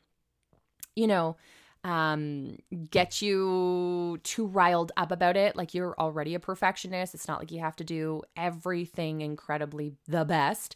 you 0.95 1.07
know, 1.07 1.35
um, 1.83 2.59
get 2.91 3.23
you 3.23 4.19
too 4.21 4.45
riled 4.45 4.91
up 4.95 5.11
about 5.11 5.35
it. 5.35 5.55
Like 5.55 5.73
you're 5.73 5.95
already 5.97 6.35
a 6.35 6.39
perfectionist. 6.39 7.15
It's 7.15 7.27
not 7.27 7.39
like 7.39 7.51
you 7.51 7.61
have 7.61 7.75
to 7.77 7.83
do 7.83 8.21
everything 8.37 9.21
incredibly 9.21 9.95
the 10.07 10.25
best. 10.25 10.75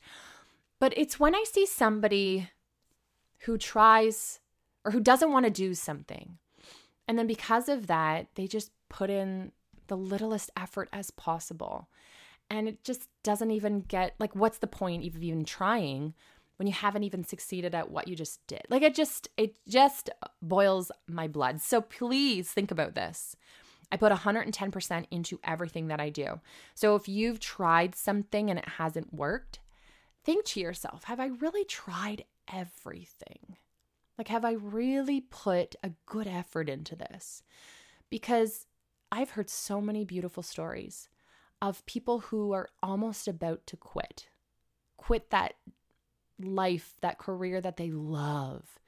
But 0.80 0.98
it's 0.98 1.20
when 1.20 1.36
I 1.36 1.44
see 1.48 1.68
somebody 1.68 2.50
who 3.42 3.60
tries 3.60 4.40
or 4.84 4.90
who 4.90 5.00
doesn't 5.00 5.32
want 5.32 5.46
to 5.46 5.52
do 5.52 5.76
something. 5.76 6.40
And 7.08 7.18
then 7.18 7.28
because 7.28 7.70
of 7.70 7.88
that, 7.88 8.28
they 8.36 8.48
just 8.48 8.72
put 8.90 9.10
in 9.10 9.52
the 9.88 9.98
littlest 9.98 10.50
effort 10.58 10.90
as 10.92 11.12
possible. 11.12 11.90
And 12.50 12.68
it 12.68 12.84
just 12.84 13.08
doesn't 13.24 13.52
even 13.52 13.82
get 13.82 14.16
like, 14.20 14.36
what's 14.36 14.60
the 14.60 14.68
point 14.68 15.06
of 15.06 15.24
even 15.24 15.46
trying 15.46 16.14
when 16.58 16.68
you 16.68 16.74
haven't 16.74 17.04
even 17.04 17.24
succeeded 17.24 17.76
at 17.76 17.92
what 17.92 18.08
you 18.08 18.16
just 18.16 18.46
did. 18.48 18.62
Like 18.70 18.82
it 18.82 18.96
just 18.96 19.28
it 19.38 19.58
just 19.68 20.10
boils 20.42 20.92
my 21.08 21.28
blood. 21.28 21.62
So 21.62 21.82
please 21.82 22.52
think 22.52 22.72
about 22.72 22.96
this. 22.96 23.36
I 23.92 23.98
put 23.98 24.12
110% 24.12 25.06
into 25.12 25.40
everything 25.44 25.88
that 25.88 26.00
I 26.00 26.10
do. 26.10 26.40
So 26.74 26.96
if 26.96 27.08
you've 27.08 27.40
tried 27.40 27.94
something 27.94 28.50
and 28.50 28.58
it 28.58 28.68
hasn't 28.68 29.14
worked, 29.14 29.60
think 30.24 30.46
to 30.46 30.60
yourself, 30.60 31.04
have 31.04 31.20
I 31.20 31.28
really 31.28 31.66
tried 31.66 32.26
everything? 32.52 33.58
Like 34.18 34.28
have 34.30 34.46
I 34.46 34.54
really 34.54 35.22
put 35.22 35.76
a 35.84 35.92
good 36.06 36.28
effort 36.28 36.70
into 36.70 36.96
this? 36.96 37.44
Because 38.10 38.68
I've 39.12 39.32
heard 39.32 39.50
so 39.50 39.82
many 39.82 40.06
beautiful 40.06 40.44
stories 40.44 41.10
of 41.62 41.86
people 41.86 42.20
who 42.20 42.52
are 42.52 42.70
almost 42.82 43.28
about 43.28 43.66
to 43.68 43.78
quit. 43.78 44.28
Quit 44.98 45.30
that 45.30 45.54
life, 46.40 46.96
that 47.02 47.18
career 47.18 47.62
that 47.62 47.78
they 47.78 47.92
love 47.92 48.80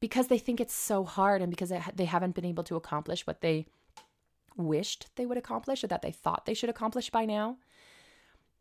because 0.00 0.28
they 0.28 0.38
think 0.38 0.60
it's 0.60 0.74
so 0.74 1.04
hard 1.04 1.40
and 1.40 1.50
because 1.50 1.72
they 1.94 2.04
haven't 2.04 2.34
been 2.34 2.44
able 2.44 2.64
to 2.64 2.76
accomplish 2.76 3.26
what 3.26 3.40
they 3.40 3.66
wished 4.56 5.06
they 5.16 5.26
would 5.26 5.38
accomplish 5.38 5.84
or 5.84 5.86
that 5.86 6.02
they 6.02 6.10
thought 6.10 6.46
they 6.46 6.54
should 6.54 6.70
accomplish 6.70 7.10
by 7.10 7.24
now. 7.24 7.58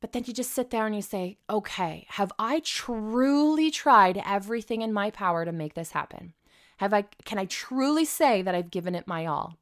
But 0.06 0.12
then 0.12 0.26
you 0.28 0.34
just 0.36 0.52
sit 0.52 0.70
there 0.70 0.86
and 0.86 0.96
you 0.96 1.02
say, 1.02 1.40
okay, 1.50 2.06
have 2.10 2.32
I 2.38 2.60
truly 2.60 3.72
tried 3.72 4.22
everything 4.24 4.84
in 4.84 4.94
my 4.94 5.10
power 5.10 5.46
to 5.46 5.52
make 5.52 5.74
this 5.74 5.94
happen? 5.94 6.34
Have 6.78 6.94
I 6.94 7.06
can 7.24 7.40
I 7.40 7.46
truly 7.46 8.06
say 8.06 8.44
that 8.44 8.54
I've 8.54 8.70
given 8.70 8.94
it 8.94 9.08
my 9.08 9.26
all? 9.26 9.58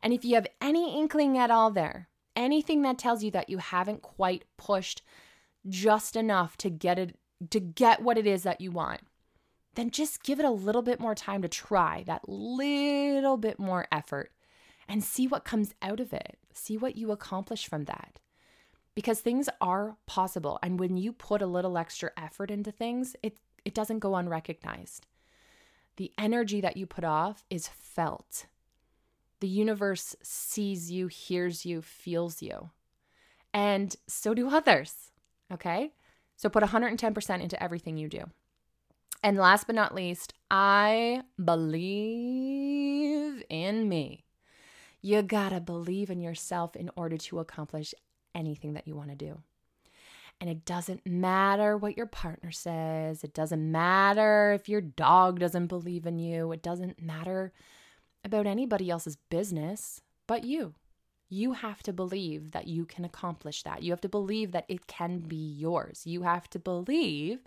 And 0.00 0.12
if 0.12 0.24
you 0.24 0.36
have 0.36 0.46
any 0.60 0.96
inkling 0.96 1.36
at 1.36 1.50
all 1.50 1.72
there, 1.72 2.08
anything 2.36 2.82
that 2.82 2.98
tells 2.98 3.24
you 3.24 3.32
that 3.32 3.50
you 3.50 3.58
haven't 3.58 4.00
quite 4.00 4.44
pushed 4.56 5.02
just 5.68 6.14
enough 6.14 6.56
to 6.58 6.70
get 6.70 6.96
it 6.96 7.18
to 7.50 7.58
get 7.58 8.00
what 8.00 8.16
it 8.16 8.28
is 8.28 8.44
that 8.44 8.60
you 8.60 8.70
want, 8.70 9.00
then 9.74 9.90
just 9.90 10.22
give 10.22 10.38
it 10.38 10.46
a 10.46 10.52
little 10.52 10.82
bit 10.82 11.00
more 11.00 11.16
time 11.16 11.42
to 11.42 11.48
try 11.48 12.04
that 12.06 12.28
little 12.28 13.36
bit 13.36 13.58
more 13.58 13.88
effort 13.90 14.30
and 14.88 15.02
see 15.02 15.26
what 15.26 15.44
comes 15.44 15.74
out 15.82 15.98
of 15.98 16.12
it. 16.12 16.38
See 16.54 16.76
what 16.76 16.96
you 16.96 17.10
accomplish 17.10 17.66
from 17.66 17.86
that. 17.86 18.19
Because 19.00 19.20
things 19.20 19.48
are 19.62 19.96
possible. 20.04 20.58
And 20.62 20.78
when 20.78 20.98
you 20.98 21.14
put 21.14 21.40
a 21.40 21.46
little 21.46 21.78
extra 21.78 22.10
effort 22.18 22.50
into 22.50 22.70
things, 22.70 23.16
it, 23.22 23.38
it 23.64 23.72
doesn't 23.72 24.00
go 24.00 24.14
unrecognized. 24.14 25.06
The 25.96 26.12
energy 26.18 26.60
that 26.60 26.76
you 26.76 26.84
put 26.84 27.02
off 27.02 27.46
is 27.48 27.66
felt. 27.66 28.44
The 29.40 29.48
universe 29.48 30.16
sees 30.22 30.90
you, 30.90 31.06
hears 31.06 31.64
you, 31.64 31.80
feels 31.80 32.42
you. 32.42 32.68
And 33.54 33.96
so 34.06 34.34
do 34.34 34.50
others. 34.50 35.12
Okay? 35.50 35.94
So 36.36 36.50
put 36.50 36.62
110% 36.62 37.40
into 37.40 37.62
everything 37.62 37.96
you 37.96 38.10
do. 38.10 38.24
And 39.22 39.38
last 39.38 39.66
but 39.66 39.76
not 39.76 39.94
least, 39.94 40.34
I 40.50 41.22
believe 41.42 43.42
in 43.48 43.88
me. 43.88 44.26
You 45.00 45.22
gotta 45.22 45.60
believe 45.60 46.10
in 46.10 46.20
yourself 46.20 46.76
in 46.76 46.90
order 46.96 47.16
to 47.16 47.38
accomplish 47.38 47.94
anything 48.34 48.74
that 48.74 48.86
you 48.86 48.94
wanna 48.94 49.16
do. 49.16 49.40
And 50.40 50.48
it 50.48 50.64
doesn't 50.64 51.06
matter 51.06 51.76
what 51.76 51.96
your 51.96 52.06
partner 52.06 52.50
says. 52.50 53.22
It 53.22 53.34
doesn't 53.34 53.70
matter 53.70 54.52
if 54.52 54.68
your 54.68 54.80
dog 54.80 55.38
doesn't 55.38 55.66
believe 55.66 56.06
in 56.06 56.18
you. 56.18 56.50
It 56.52 56.62
doesn't 56.62 57.02
matter 57.02 57.52
about 58.24 58.46
anybody 58.46 58.88
else's 58.88 59.16
business 59.16 60.00
but 60.26 60.44
you. 60.44 60.74
You 61.28 61.52
have 61.52 61.82
to 61.84 61.92
believe 61.92 62.52
that 62.52 62.66
you 62.66 62.84
can 62.84 63.04
accomplish 63.04 63.62
that. 63.64 63.82
You 63.82 63.92
have 63.92 64.00
to 64.00 64.08
believe 64.08 64.52
that 64.52 64.64
it 64.68 64.86
can 64.86 65.18
be 65.18 65.36
yours. 65.36 66.02
You 66.04 66.22
have 66.22 66.48
to 66.50 66.58
believe 66.58 67.40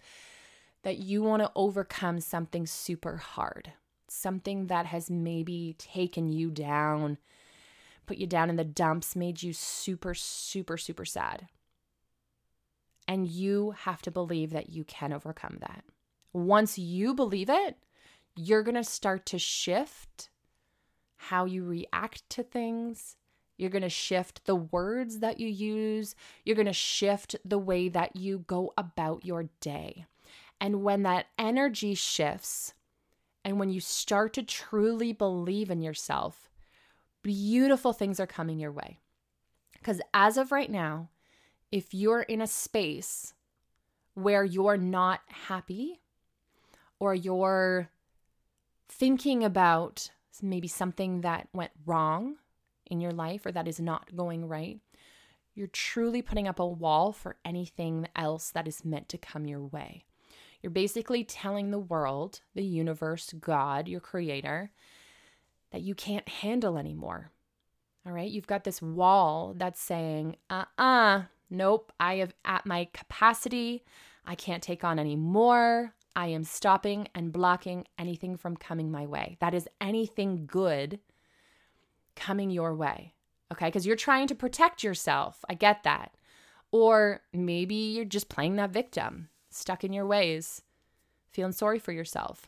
that 0.84 1.00
you 1.00 1.24
want 1.24 1.42
to 1.44 1.52
overcome 1.56 2.20
something 2.20 2.66
super 2.66 3.18
hard, 3.18 3.74
something 4.08 4.68
that 4.68 4.86
has 4.86 5.10
maybe 5.10 5.76
taken 5.78 6.30
you 6.30 6.52
down, 6.52 7.18
put 8.06 8.18
you 8.18 8.28
down 8.28 8.50
in 8.50 8.56
the 8.56 8.64
dumps, 8.64 9.16
made 9.16 9.42
you 9.44 9.54
super, 9.54 10.14
super, 10.14 10.78
super 10.78 11.06
sad. 11.06 11.48
And 13.08 13.28
you 13.28 13.72
have 13.72 14.02
to 14.04 14.12
believe 14.12 14.52
that 14.52 14.70
you 14.70 14.84
can 14.84 15.12
overcome 15.12 15.58
that. 15.60 15.84
Once 16.32 16.78
you 16.78 17.14
believe 17.14 17.50
it, 17.50 17.78
you're 18.36 18.64
going 18.64 18.76
to 18.76 18.84
start 18.84 19.26
to 19.28 19.38
shift 19.38 20.30
how 21.16 21.46
you 21.46 21.64
react 21.64 22.30
to 22.32 22.44
things 22.44 23.16
You're 23.58 23.70
going 23.70 23.84
to 23.84 23.90
shift 23.90 24.46
the 24.46 24.56
words 24.56 25.20
that 25.20 25.40
you 25.40 25.48
use. 25.48 26.16
You're 26.44 26.56
going 26.56 26.66
to 26.66 26.74
shift 26.74 27.36
the 27.46 27.60
way 27.60 27.88
that 27.90 28.16
you 28.16 28.40
go 28.48 28.74
about 28.78 29.26
your 29.26 29.50
day. 29.62 30.06
And 30.60 30.84
when 30.84 31.04
that 31.04 31.28
energy 31.38 31.94
shifts, 31.94 32.74
and 33.46 33.60
when 33.60 33.70
you 33.70 33.80
start 33.80 34.34
to 34.34 34.44
truly 34.44 35.12
believe 35.12 35.70
in 35.70 35.82
yourself, 35.82 36.50
beautiful 37.24 37.94
things 37.94 38.20
are 38.20 38.28
coming 38.28 38.60
your 38.60 38.72
way. 38.72 39.00
Because 39.74 40.02
as 40.14 40.38
of 40.38 40.52
right 40.52 40.70
now, 40.70 41.10
if 41.72 41.94
you're 41.94 42.22
in 42.22 42.42
a 42.42 42.48
space 42.48 43.34
where 44.14 44.44
you're 44.44 44.78
not 44.78 45.22
happy 45.48 46.00
or 47.00 47.16
you're 47.16 47.90
thinking 48.88 49.44
about 49.44 50.12
maybe 50.42 50.68
something 50.68 51.22
that 51.22 51.48
went 51.54 51.72
wrong 51.86 52.36
in 52.86 53.02
your 53.02 53.12
life 53.12 53.46
or 53.46 53.52
that 53.52 53.68
is 53.68 53.80
not 53.80 54.16
going 54.16 54.48
right, 54.48 54.80
you're 55.56 55.68
truly 55.68 56.22
putting 56.22 56.48
up 56.48 56.60
a 56.60 56.66
wall 56.66 57.12
for 57.12 57.38
anything 57.46 58.08
else 58.16 58.52
that 58.52 58.68
is 58.68 58.86
meant 58.86 59.10
to 59.10 59.18
come 59.18 59.46
your 59.46 59.62
way. 59.62 60.06
You're 60.62 60.72
basically 60.72 61.24
telling 61.24 61.72
the 61.72 61.80
world, 61.80 62.42
the 62.56 62.64
universe, 62.64 63.34
God, 63.40 63.88
your 63.88 64.00
creator, 64.00 64.72
that 65.74 65.82
you 65.82 65.96
can't 65.96 66.30
handle 66.30 66.78
anymore. 66.78 67.32
All 68.06 68.14
right. 68.14 68.30
You've 68.30 68.48
got 68.48 68.64
this 68.64 68.82
wall 68.82 69.56
that's 69.58 69.82
saying, 69.82 70.38
uh 70.50 70.66
uh-uh, 70.78 70.84
uh, 70.84 71.24
nope, 71.50 71.92
I 72.00 72.16
have 72.18 72.34
at 72.46 72.66
my 72.66 72.88
capacity. 72.94 73.84
I 74.26 74.36
can't 74.36 74.64
take 74.64 74.84
on 74.84 75.00
any 75.00 75.16
more. 75.16 75.96
I 76.16 76.28
am 76.28 76.44
stopping 76.44 77.08
and 77.16 77.34
blocking 77.34 77.86
anything 77.98 78.38
from 78.38 78.56
coming 78.56 78.92
my 78.92 79.08
way. 79.08 79.38
That 79.42 79.56
is 79.56 79.68
anything 79.82 80.46
good 80.46 81.00
coming 82.16 82.52
your 82.52 82.76
way. 82.76 83.16
Okay. 83.52 83.66
Because 83.66 83.86
you're 83.86 83.96
trying 83.96 84.28
to 84.28 84.36
protect 84.36 84.84
yourself. 84.84 85.44
I 85.50 85.56
get 85.56 85.84
that. 85.84 86.16
Or 86.72 87.22
maybe 87.34 87.76
you're 87.76 88.06
just 88.06 88.30
playing 88.30 88.58
that 88.58 88.72
victim, 88.72 89.30
stuck 89.50 89.84
in 89.84 89.94
your 89.94 90.06
ways, 90.06 90.62
feeling 91.32 91.52
sorry 91.52 91.80
for 91.80 91.92
yourself. 91.92 92.48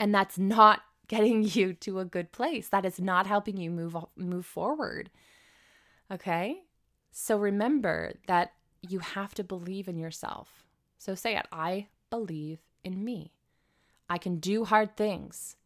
And 0.00 0.12
that's 0.12 0.38
not 0.38 0.80
getting 1.08 1.42
you 1.48 1.74
to 1.74 2.00
a 2.00 2.04
good 2.04 2.32
place. 2.32 2.68
That 2.68 2.84
is 2.84 3.00
not 3.00 3.26
helping 3.26 3.56
you 3.56 3.70
move 3.70 3.96
move 4.16 4.46
forward. 4.46 5.10
Okay? 6.10 6.62
So 7.10 7.38
remember 7.38 8.14
that 8.26 8.52
you 8.82 8.98
have 8.98 9.34
to 9.34 9.44
believe 9.44 9.88
in 9.88 9.98
yourself. 9.98 10.64
So 10.98 11.14
say 11.14 11.36
it, 11.36 11.46
I 11.52 11.88
believe 12.10 12.58
in 12.82 13.04
me. 13.04 13.32
I 14.08 14.18
can 14.18 14.36
do 14.36 14.64
hard 14.64 14.96
things. 14.96 15.56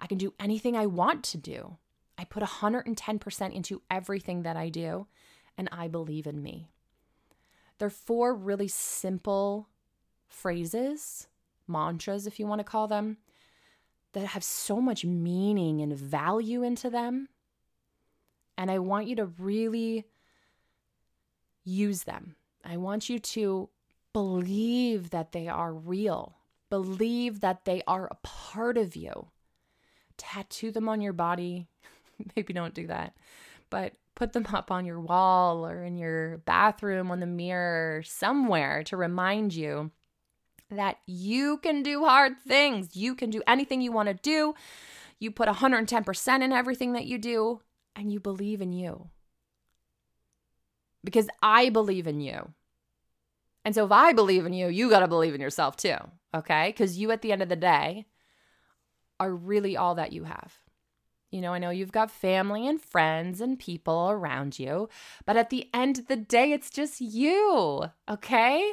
I 0.00 0.06
can 0.06 0.18
do 0.18 0.34
anything 0.38 0.76
I 0.76 0.86
want 0.86 1.22
to 1.24 1.38
do. 1.38 1.78
I 2.18 2.24
put 2.24 2.42
110% 2.42 3.54
into 3.54 3.82
everything 3.90 4.42
that 4.42 4.56
I 4.56 4.68
do, 4.68 5.06
and 5.56 5.68
I 5.70 5.88
believe 5.88 6.26
in 6.26 6.42
me. 6.42 6.70
They're 7.78 7.90
four 7.90 8.34
really 8.34 8.68
simple 8.68 9.68
phrases, 10.28 11.28
mantras, 11.66 12.26
if 12.26 12.38
you 12.38 12.46
want 12.46 12.60
to 12.60 12.64
call 12.64 12.88
them, 12.88 13.18
that 14.16 14.28
have 14.28 14.42
so 14.42 14.80
much 14.80 15.04
meaning 15.04 15.82
and 15.82 15.94
value 15.94 16.62
into 16.62 16.88
them. 16.88 17.28
And 18.56 18.70
I 18.70 18.78
want 18.78 19.08
you 19.08 19.16
to 19.16 19.26
really 19.26 20.06
use 21.64 22.04
them. 22.04 22.36
I 22.64 22.78
want 22.78 23.10
you 23.10 23.18
to 23.18 23.68
believe 24.14 25.10
that 25.10 25.32
they 25.32 25.48
are 25.48 25.74
real, 25.74 26.34
believe 26.70 27.40
that 27.40 27.66
they 27.66 27.82
are 27.86 28.08
a 28.10 28.16
part 28.22 28.78
of 28.78 28.96
you. 28.96 29.28
Tattoo 30.16 30.70
them 30.70 30.88
on 30.88 31.02
your 31.02 31.12
body. 31.12 31.66
Maybe 32.36 32.54
don't 32.54 32.72
do 32.72 32.86
that, 32.86 33.14
but 33.68 33.92
put 34.14 34.32
them 34.32 34.46
up 34.50 34.70
on 34.70 34.86
your 34.86 34.98
wall 34.98 35.66
or 35.66 35.84
in 35.84 35.98
your 35.98 36.38
bathroom 36.38 37.10
on 37.10 37.20
the 37.20 37.26
mirror, 37.26 38.02
somewhere 38.02 38.82
to 38.84 38.96
remind 38.96 39.52
you 39.52 39.90
that 40.70 40.98
you 41.06 41.58
can 41.58 41.82
do 41.82 42.04
hard 42.04 42.38
things. 42.46 42.96
You 42.96 43.14
can 43.14 43.30
do 43.30 43.42
anything 43.46 43.80
you 43.80 43.92
want 43.92 44.08
to 44.08 44.14
do. 44.14 44.54
You 45.18 45.30
put 45.30 45.48
110% 45.48 46.42
in 46.42 46.52
everything 46.52 46.92
that 46.92 47.06
you 47.06 47.18
do, 47.18 47.60
and 47.94 48.12
you 48.12 48.20
believe 48.20 48.60
in 48.60 48.72
you. 48.72 49.08
Because 51.04 51.28
I 51.42 51.68
believe 51.70 52.06
in 52.06 52.20
you. 52.20 52.52
And 53.64 53.74
so 53.74 53.84
if 53.84 53.92
I 53.92 54.12
believe 54.12 54.46
in 54.46 54.52
you, 54.52 54.68
you 54.68 54.90
got 54.90 55.00
to 55.00 55.08
believe 55.08 55.34
in 55.34 55.40
yourself 55.40 55.76
too. 55.76 55.96
Okay. 56.34 56.68
Because 56.68 56.98
you, 56.98 57.10
at 57.10 57.22
the 57.22 57.32
end 57.32 57.42
of 57.42 57.48
the 57.48 57.56
day, 57.56 58.06
are 59.18 59.32
really 59.32 59.76
all 59.76 59.94
that 59.94 60.12
you 60.12 60.24
have. 60.24 60.58
You 61.30 61.40
know, 61.40 61.52
I 61.52 61.58
know 61.58 61.70
you've 61.70 61.92
got 61.92 62.10
family 62.10 62.68
and 62.68 62.80
friends 62.80 63.40
and 63.40 63.58
people 63.58 64.08
around 64.10 64.58
you, 64.58 64.88
but 65.24 65.36
at 65.36 65.50
the 65.50 65.68
end 65.74 65.98
of 65.98 66.06
the 66.06 66.16
day, 66.16 66.52
it's 66.52 66.70
just 66.70 67.00
you. 67.00 67.84
Okay. 68.08 68.72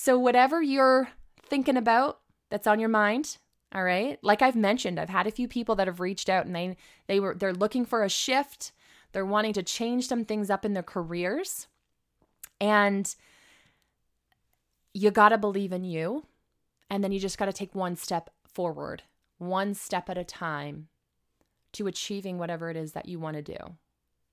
So, 0.00 0.16
whatever 0.16 0.62
you're 0.62 1.08
thinking 1.42 1.76
about 1.76 2.20
that's 2.50 2.68
on 2.68 2.78
your 2.78 2.88
mind, 2.88 3.36
all 3.74 3.82
right? 3.82 4.16
Like 4.22 4.42
I've 4.42 4.54
mentioned, 4.54 4.96
I've 5.00 5.08
had 5.08 5.26
a 5.26 5.32
few 5.32 5.48
people 5.48 5.74
that 5.74 5.88
have 5.88 5.98
reached 5.98 6.28
out 6.28 6.46
and 6.46 6.54
they 6.54 6.76
they 7.08 7.18
were 7.18 7.34
they're 7.34 7.52
looking 7.52 7.84
for 7.84 8.04
a 8.04 8.08
shift. 8.08 8.70
They're 9.10 9.26
wanting 9.26 9.54
to 9.54 9.62
change 9.64 10.06
some 10.06 10.24
things 10.24 10.50
up 10.50 10.64
in 10.64 10.74
their 10.74 10.84
careers. 10.84 11.66
And 12.60 13.12
you 14.94 15.10
got 15.10 15.30
to 15.30 15.36
believe 15.38 15.72
in 15.72 15.82
you. 15.82 16.26
And 16.88 17.02
then 17.02 17.10
you 17.10 17.18
just 17.18 17.36
got 17.36 17.46
to 17.46 17.52
take 17.52 17.74
one 17.74 17.96
step 17.96 18.30
forward, 18.44 19.02
one 19.38 19.74
step 19.74 20.08
at 20.08 20.16
a 20.16 20.22
time 20.22 20.86
to 21.72 21.88
achieving 21.88 22.38
whatever 22.38 22.70
it 22.70 22.76
is 22.76 22.92
that 22.92 23.08
you 23.08 23.18
want 23.18 23.34
to 23.34 23.42
do. 23.42 23.58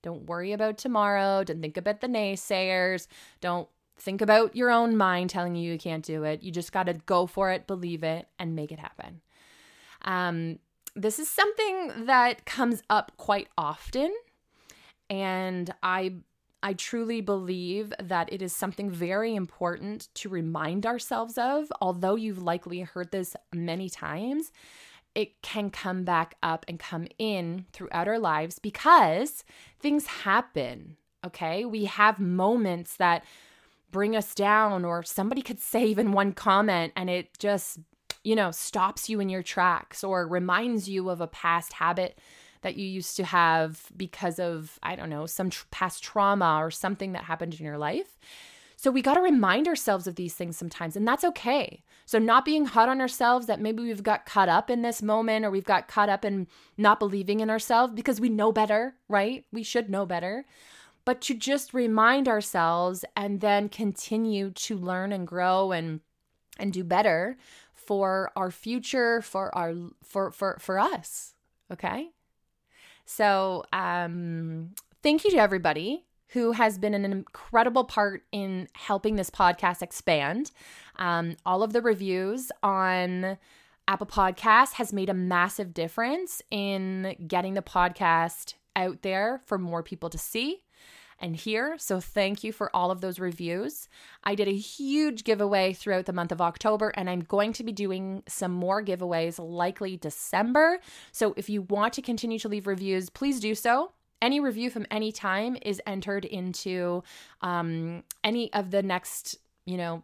Don't 0.04 0.28
worry 0.28 0.51
about 0.51 0.78
tomorrow. 0.78 1.43
Don't 1.43 1.60
think 1.60 1.75
about 1.75 2.01
the 2.01 2.08
naysayers. 2.08 3.08
Don't 3.41 3.67
think 3.97 4.21
about 4.21 4.55
your 4.55 4.69
own 4.69 4.97
mind 4.97 5.29
telling 5.29 5.55
you 5.55 5.71
you 5.71 5.79
can't 5.79 6.05
do 6.05 6.23
it. 6.23 6.43
You 6.43 6.51
just 6.51 6.71
got 6.71 6.84
to 6.84 6.93
go 6.93 7.25
for 7.27 7.51
it, 7.51 7.67
believe 7.67 8.03
it, 8.03 8.27
and 8.38 8.55
make 8.55 8.71
it 8.71 8.79
happen. 8.79 9.21
Um, 10.03 10.60
this 10.95 11.19
is 11.19 11.29
something 11.29 12.05
that 12.05 12.45
comes 12.45 12.81
up 12.89 13.12
quite 13.17 13.47
often, 13.58 14.13
and 15.10 15.73
I 15.84 16.15
I 16.63 16.73
truly 16.73 17.21
believe 17.21 17.93
that 18.01 18.34
it 18.34 18.41
is 18.41 18.55
something 18.55 18.89
very 18.89 19.36
important 19.36 20.08
to 20.15 20.29
remind 20.29 20.86
ourselves 20.86 21.38
of. 21.38 21.71
Although 21.79 22.15
you've 22.15 22.41
likely 22.41 22.79
heard 22.79 23.12
this 23.12 23.36
many 23.53 23.88
times, 23.88 24.51
it 25.13 25.41
can 25.43 25.69
come 25.69 26.03
back 26.03 26.36
up 26.41 26.65
and 26.67 26.79
come 26.79 27.08
in 27.19 27.65
throughout 27.71 28.08
our 28.08 28.17
lives 28.17 28.58
because 28.58 29.43
things 29.79 30.08
happen. 30.08 30.97
Okay. 31.23 31.65
We 31.65 31.86
have 31.86 32.19
moments 32.19 32.97
that 32.97 33.23
bring 33.95 34.13
us 34.13 34.36
down, 34.36 34.84
or 34.84 35.03
somebody 35.03 35.41
could 35.41 35.58
say 35.58 35.86
even 35.86 36.12
one 36.12 36.34
comment 36.34 36.91
and 36.97 37.10
it 37.10 37.29
just, 37.39 37.79
you 38.25 38.36
know, 38.36 38.51
stops 38.51 39.08
you 39.08 39.21
in 39.21 39.29
your 39.29 39.41
tracks 39.41 40.03
or 40.03 40.27
reminds 40.27 40.89
you 40.89 41.10
of 41.10 41.21
a 41.21 41.27
past 41.27 41.71
habit 41.71 42.19
that 42.62 42.75
you 42.75 42.86
used 42.86 43.15
to 43.15 43.23
have 43.23 43.86
because 43.95 44.38
of, 44.38 44.77
I 44.84 44.97
don't 44.97 45.10
know, 45.10 45.25
some 45.27 45.49
tr- 45.49 45.63
past 45.71 46.03
trauma 46.03 46.58
or 46.62 46.71
something 46.71 47.13
that 47.13 47.23
happened 47.23 47.53
in 47.58 47.65
your 47.65 47.77
life. 47.77 48.19
So 48.75 48.91
we 48.91 49.01
got 49.01 49.13
to 49.13 49.21
remind 49.21 49.65
ourselves 49.65 50.08
of 50.08 50.15
these 50.15 50.34
things 50.34 50.58
sometimes, 50.58 50.97
and 50.97 51.08
that's 51.08 51.23
okay. 51.23 51.81
So, 52.05 52.19
not 52.19 52.43
being 52.43 52.65
hard 52.65 52.89
on 52.89 52.99
ourselves 52.99 53.47
that 53.47 53.62
maybe 53.62 53.81
we've 53.81 54.03
got 54.03 54.25
caught 54.25 54.49
up 54.49 54.69
in 54.69 54.81
this 54.81 55.01
moment 55.01 55.45
or 55.45 55.51
we've 55.51 55.63
got 55.63 55.88
caught 55.88 56.10
up 56.10 56.25
in 56.25 56.47
not 56.77 56.99
believing 56.99 57.39
in 57.39 57.49
ourselves 57.49 57.93
because 57.93 58.19
we 58.19 58.27
know 58.27 58.51
better, 58.51 58.95
right? 59.08 59.45
We 59.53 59.63
should 59.63 59.89
know 59.89 60.05
better 60.05 60.45
but 61.05 61.21
to 61.21 61.33
just 61.33 61.73
remind 61.73 62.27
ourselves 62.27 63.05
and 63.15 63.39
then 63.41 63.69
continue 63.69 64.49
to 64.51 64.75
learn 64.75 65.11
and 65.13 65.27
grow 65.27 65.71
and 65.71 66.01
and 66.57 66.73
do 66.73 66.83
better 66.83 67.37
for 67.73 68.31
our 68.35 68.51
future 68.51 69.21
for 69.21 69.55
our 69.55 69.73
for 70.03 70.31
for 70.31 70.57
for 70.59 70.79
us 70.79 71.33
okay? 71.71 72.09
So 73.05 73.63
um 73.71 74.71
thank 75.03 75.23
you 75.23 75.31
to 75.31 75.37
everybody 75.37 76.05
who 76.29 76.51
has 76.51 76.77
been 76.77 76.93
an 76.93 77.05
incredible 77.05 77.83
part 77.83 78.23
in 78.31 78.67
helping 78.73 79.15
this 79.15 79.29
podcast 79.29 79.81
expand. 79.81 80.51
Um, 80.97 81.37
all 81.45 81.63
of 81.63 81.71
the 81.71 81.81
reviews 81.81 82.51
on 82.63 83.37
apple 83.87 84.07
podcast 84.07 84.73
has 84.73 84.91
made 84.91 85.09
a 85.09 85.13
massive 85.13 85.73
difference 85.73 86.41
in 86.49 87.15
getting 87.27 87.53
the 87.53 87.61
podcast 87.61 88.55
out 88.75 89.03
there 89.03 89.41
for 89.45 89.59
more 89.59 89.83
people 89.83 90.09
to 90.09 90.17
see 90.17 90.63
and 91.19 91.36
hear. 91.36 91.75
So 91.78 91.99
thank 91.99 92.43
you 92.43 92.51
for 92.51 92.75
all 92.75 92.91
of 92.91 93.01
those 93.01 93.19
reviews. 93.19 93.88
I 94.23 94.36
did 94.36 94.47
a 94.47 94.56
huge 94.56 95.23
giveaway 95.23 95.73
throughout 95.73 96.06
the 96.06 96.13
month 96.13 96.32
of 96.32 96.41
October, 96.41 96.89
and 96.89 97.10
I'm 97.10 97.21
going 97.21 97.54
to 97.54 97.63
be 97.63 97.71
doing 97.71 98.23
some 98.28 98.51
more 98.51 98.84
giveaways 98.84 99.39
likely 99.39 99.97
December. 99.97 100.80
So 101.12 101.34
if 101.38 101.49
you 101.49 101.63
want 101.63 101.93
to 101.93 102.01
continue 102.01 102.39
to 102.39 102.49
leave 102.49 102.67
reviews, 102.67 103.10
please 103.10 103.39
do 103.39 103.56
so. 103.56 103.91
Any 104.21 104.39
review 104.39 104.69
from 104.69 104.86
any 104.89 105.12
time 105.12 105.58
is 105.62 105.82
entered 105.86 106.25
into 106.25 107.04
um, 107.41 108.04
any 108.23 108.51
of 108.54 108.71
the 108.71 108.82
next, 108.82 109.38
you 109.65 109.78
know, 109.78 110.04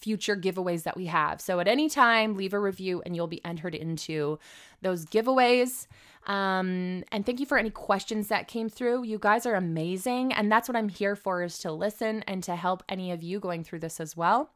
future 0.00 0.36
giveaways 0.36 0.84
that 0.84 0.96
we 0.96 1.06
have. 1.06 1.40
So 1.40 1.60
at 1.60 1.68
any 1.68 1.88
time, 1.88 2.36
leave 2.36 2.54
a 2.54 2.58
review 2.58 3.02
and 3.04 3.14
you'll 3.14 3.26
be 3.26 3.44
entered 3.44 3.74
into 3.74 4.38
those 4.80 5.04
giveaways. 5.04 5.86
Um, 6.26 7.02
and 7.10 7.24
thank 7.24 7.40
you 7.40 7.46
for 7.46 7.58
any 7.58 7.70
questions 7.70 8.28
that 8.28 8.46
came 8.46 8.68
through. 8.68 9.04
You 9.04 9.18
guys 9.18 9.46
are 9.46 9.54
amazing. 9.54 10.32
And 10.32 10.50
that's 10.52 10.68
what 10.68 10.76
I'm 10.76 10.88
here 10.88 11.16
for 11.16 11.42
is 11.42 11.58
to 11.60 11.72
listen 11.72 12.22
and 12.26 12.42
to 12.44 12.56
help 12.56 12.82
any 12.88 13.10
of 13.10 13.22
you 13.22 13.40
going 13.40 13.64
through 13.64 13.80
this 13.80 14.00
as 14.00 14.16
well. 14.16 14.50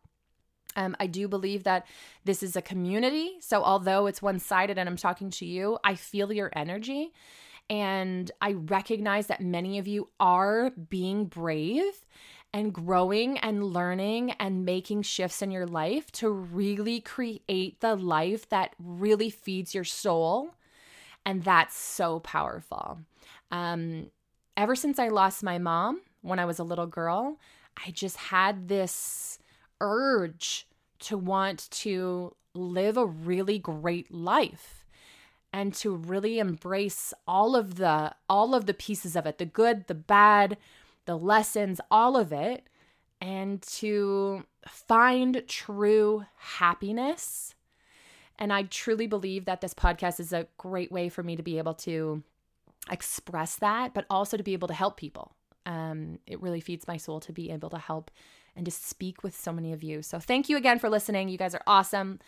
Um, 0.77 0.97
I 0.99 1.07
do 1.07 1.29
believe 1.29 1.65
that 1.65 1.87
this 2.25 2.43
is 2.43 2.57
a 2.57 2.63
community. 2.63 3.37
So, 3.41 3.63
although 3.63 4.07
it's 4.07 4.21
one 4.21 4.39
sided 4.41 4.77
and 4.77 4.89
I'm 4.89 4.97
talking 4.97 5.31
to 5.31 5.47
you, 5.47 5.79
I 5.85 5.95
feel 5.95 6.33
your 6.33 6.51
energy. 6.55 7.13
And 7.71 8.31
I 8.41 8.53
recognize 8.53 9.29
that 9.29 9.41
many 9.41 9.79
of 9.79 9.87
you 9.87 10.09
are 10.21 10.71
being 10.71 11.27
brave 11.27 12.05
and 12.53 12.73
growing 12.73 13.39
and 13.39 13.65
learning 13.65 14.33
and 14.33 14.65
making 14.65 15.03
shifts 15.03 15.43
in 15.43 15.51
your 15.51 15.67
life 15.67 16.13
to 16.13 16.29
really 16.29 17.01
create 17.01 17.81
the 17.81 17.97
life 17.97 18.49
that 18.51 18.75
really 18.79 19.31
feeds 19.31 19.75
your 19.75 19.85
soul. 19.85 20.55
And 21.27 21.43
that's 21.43 21.77
so 21.77 22.21
powerful. 22.21 22.99
Um, 23.51 24.11
ever 24.57 24.77
since 24.77 24.99
I 24.99 25.09
lost 25.09 25.43
my 25.43 25.59
mom 25.59 26.03
when 26.23 26.39
I 26.39 26.45
was 26.45 26.59
a 26.59 26.65
little 26.65 26.87
girl, 26.87 27.39
I 27.87 27.91
just 27.91 28.17
had 28.17 28.69
this 28.69 29.39
urge 29.81 30.67
to 31.01 31.19
want 31.19 31.69
to 31.71 32.35
live 32.55 32.97
a 32.97 33.07
really 33.07 33.59
great 33.59 34.13
life 34.13 34.85
and 35.53 35.75
to 35.75 35.95
really 35.95 36.39
embrace 36.39 37.13
all 37.27 37.55
of 37.55 37.77
the 37.77 38.15
all 38.29 38.55
of 38.55 38.67
the 38.67 38.75
pieces 38.75 39.17
of 39.17 39.27
it 39.27 39.39
the 39.39 39.45
good 39.45 39.87
the 39.87 39.95
bad 39.95 40.57
the 41.05 41.17
lessons 41.17 41.81
all 41.91 42.17
of 42.17 42.33
it 42.33 42.65
and 43.21 43.63
to 43.63 44.45
find 44.67 45.43
true 45.49 46.25
happiness 46.37 47.55
and 48.39 48.53
i 48.53 48.63
truly 48.65 49.07
believe 49.07 49.45
that 49.45 49.61
this 49.61 49.75
podcast 49.75 50.21
is 50.21 50.33
a 50.33 50.47
great 50.59 50.91
way 50.93 51.09
for 51.09 51.23
me 51.23 51.37
to 51.37 51.43
be 51.43 51.59
able 51.59 51.75
to 51.75 52.23
express 52.91 53.57
that 53.57 53.95
but 53.95 54.05
also 54.11 54.37
to 54.37 54.43
be 54.43 54.53
able 54.53 54.69
to 54.69 54.75
help 54.75 54.97
people 54.97 55.35
um, 55.67 56.19
it 56.27 56.41
really 56.43 56.61
feeds 56.61 56.87
my 56.87 56.97
soul 56.97 57.21
to 57.21 57.33
be 57.33 57.51
able 57.51 57.71
to 57.71 57.79
help 57.79 58.11
and 58.57 58.65
to 58.65 58.71
speak 58.71 59.23
with 59.23 59.37
so 59.39 59.53
many 59.53 59.73
of 59.73 59.83
you. 59.83 60.03
So 60.03 60.19
thank 60.19 60.49
you 60.49 60.57
again 60.57 60.79
for 60.79 60.89
listening. 60.89 61.29
You 61.29 61.39
guys 61.39 61.55
are 61.55 61.63
awesome. 61.67 62.21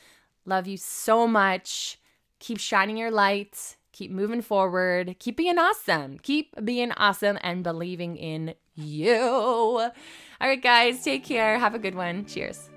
Love 0.45 0.67
you 0.67 0.77
so 0.77 1.27
much. 1.27 1.99
Keep 2.39 2.59
shining 2.59 2.97
your 2.97 3.11
light. 3.11 3.77
Keep 3.93 4.11
moving 4.11 4.43
forward. 4.43 5.17
Keep 5.19 5.37
being 5.37 5.59
awesome. 5.59 6.19
Keep 6.19 6.65
being 6.65 6.93
awesome 6.93 7.39
and 7.43 7.65
believing 7.65 8.17
in 8.17 8.55
you. 8.75 9.17
All 9.19 9.93
right, 10.41 10.63
guys, 10.63 11.03
take 11.03 11.25
care. 11.25 11.59
Have 11.59 11.75
a 11.75 11.79
good 11.79 11.95
one. 11.95 12.27
Cheers. 12.27 12.69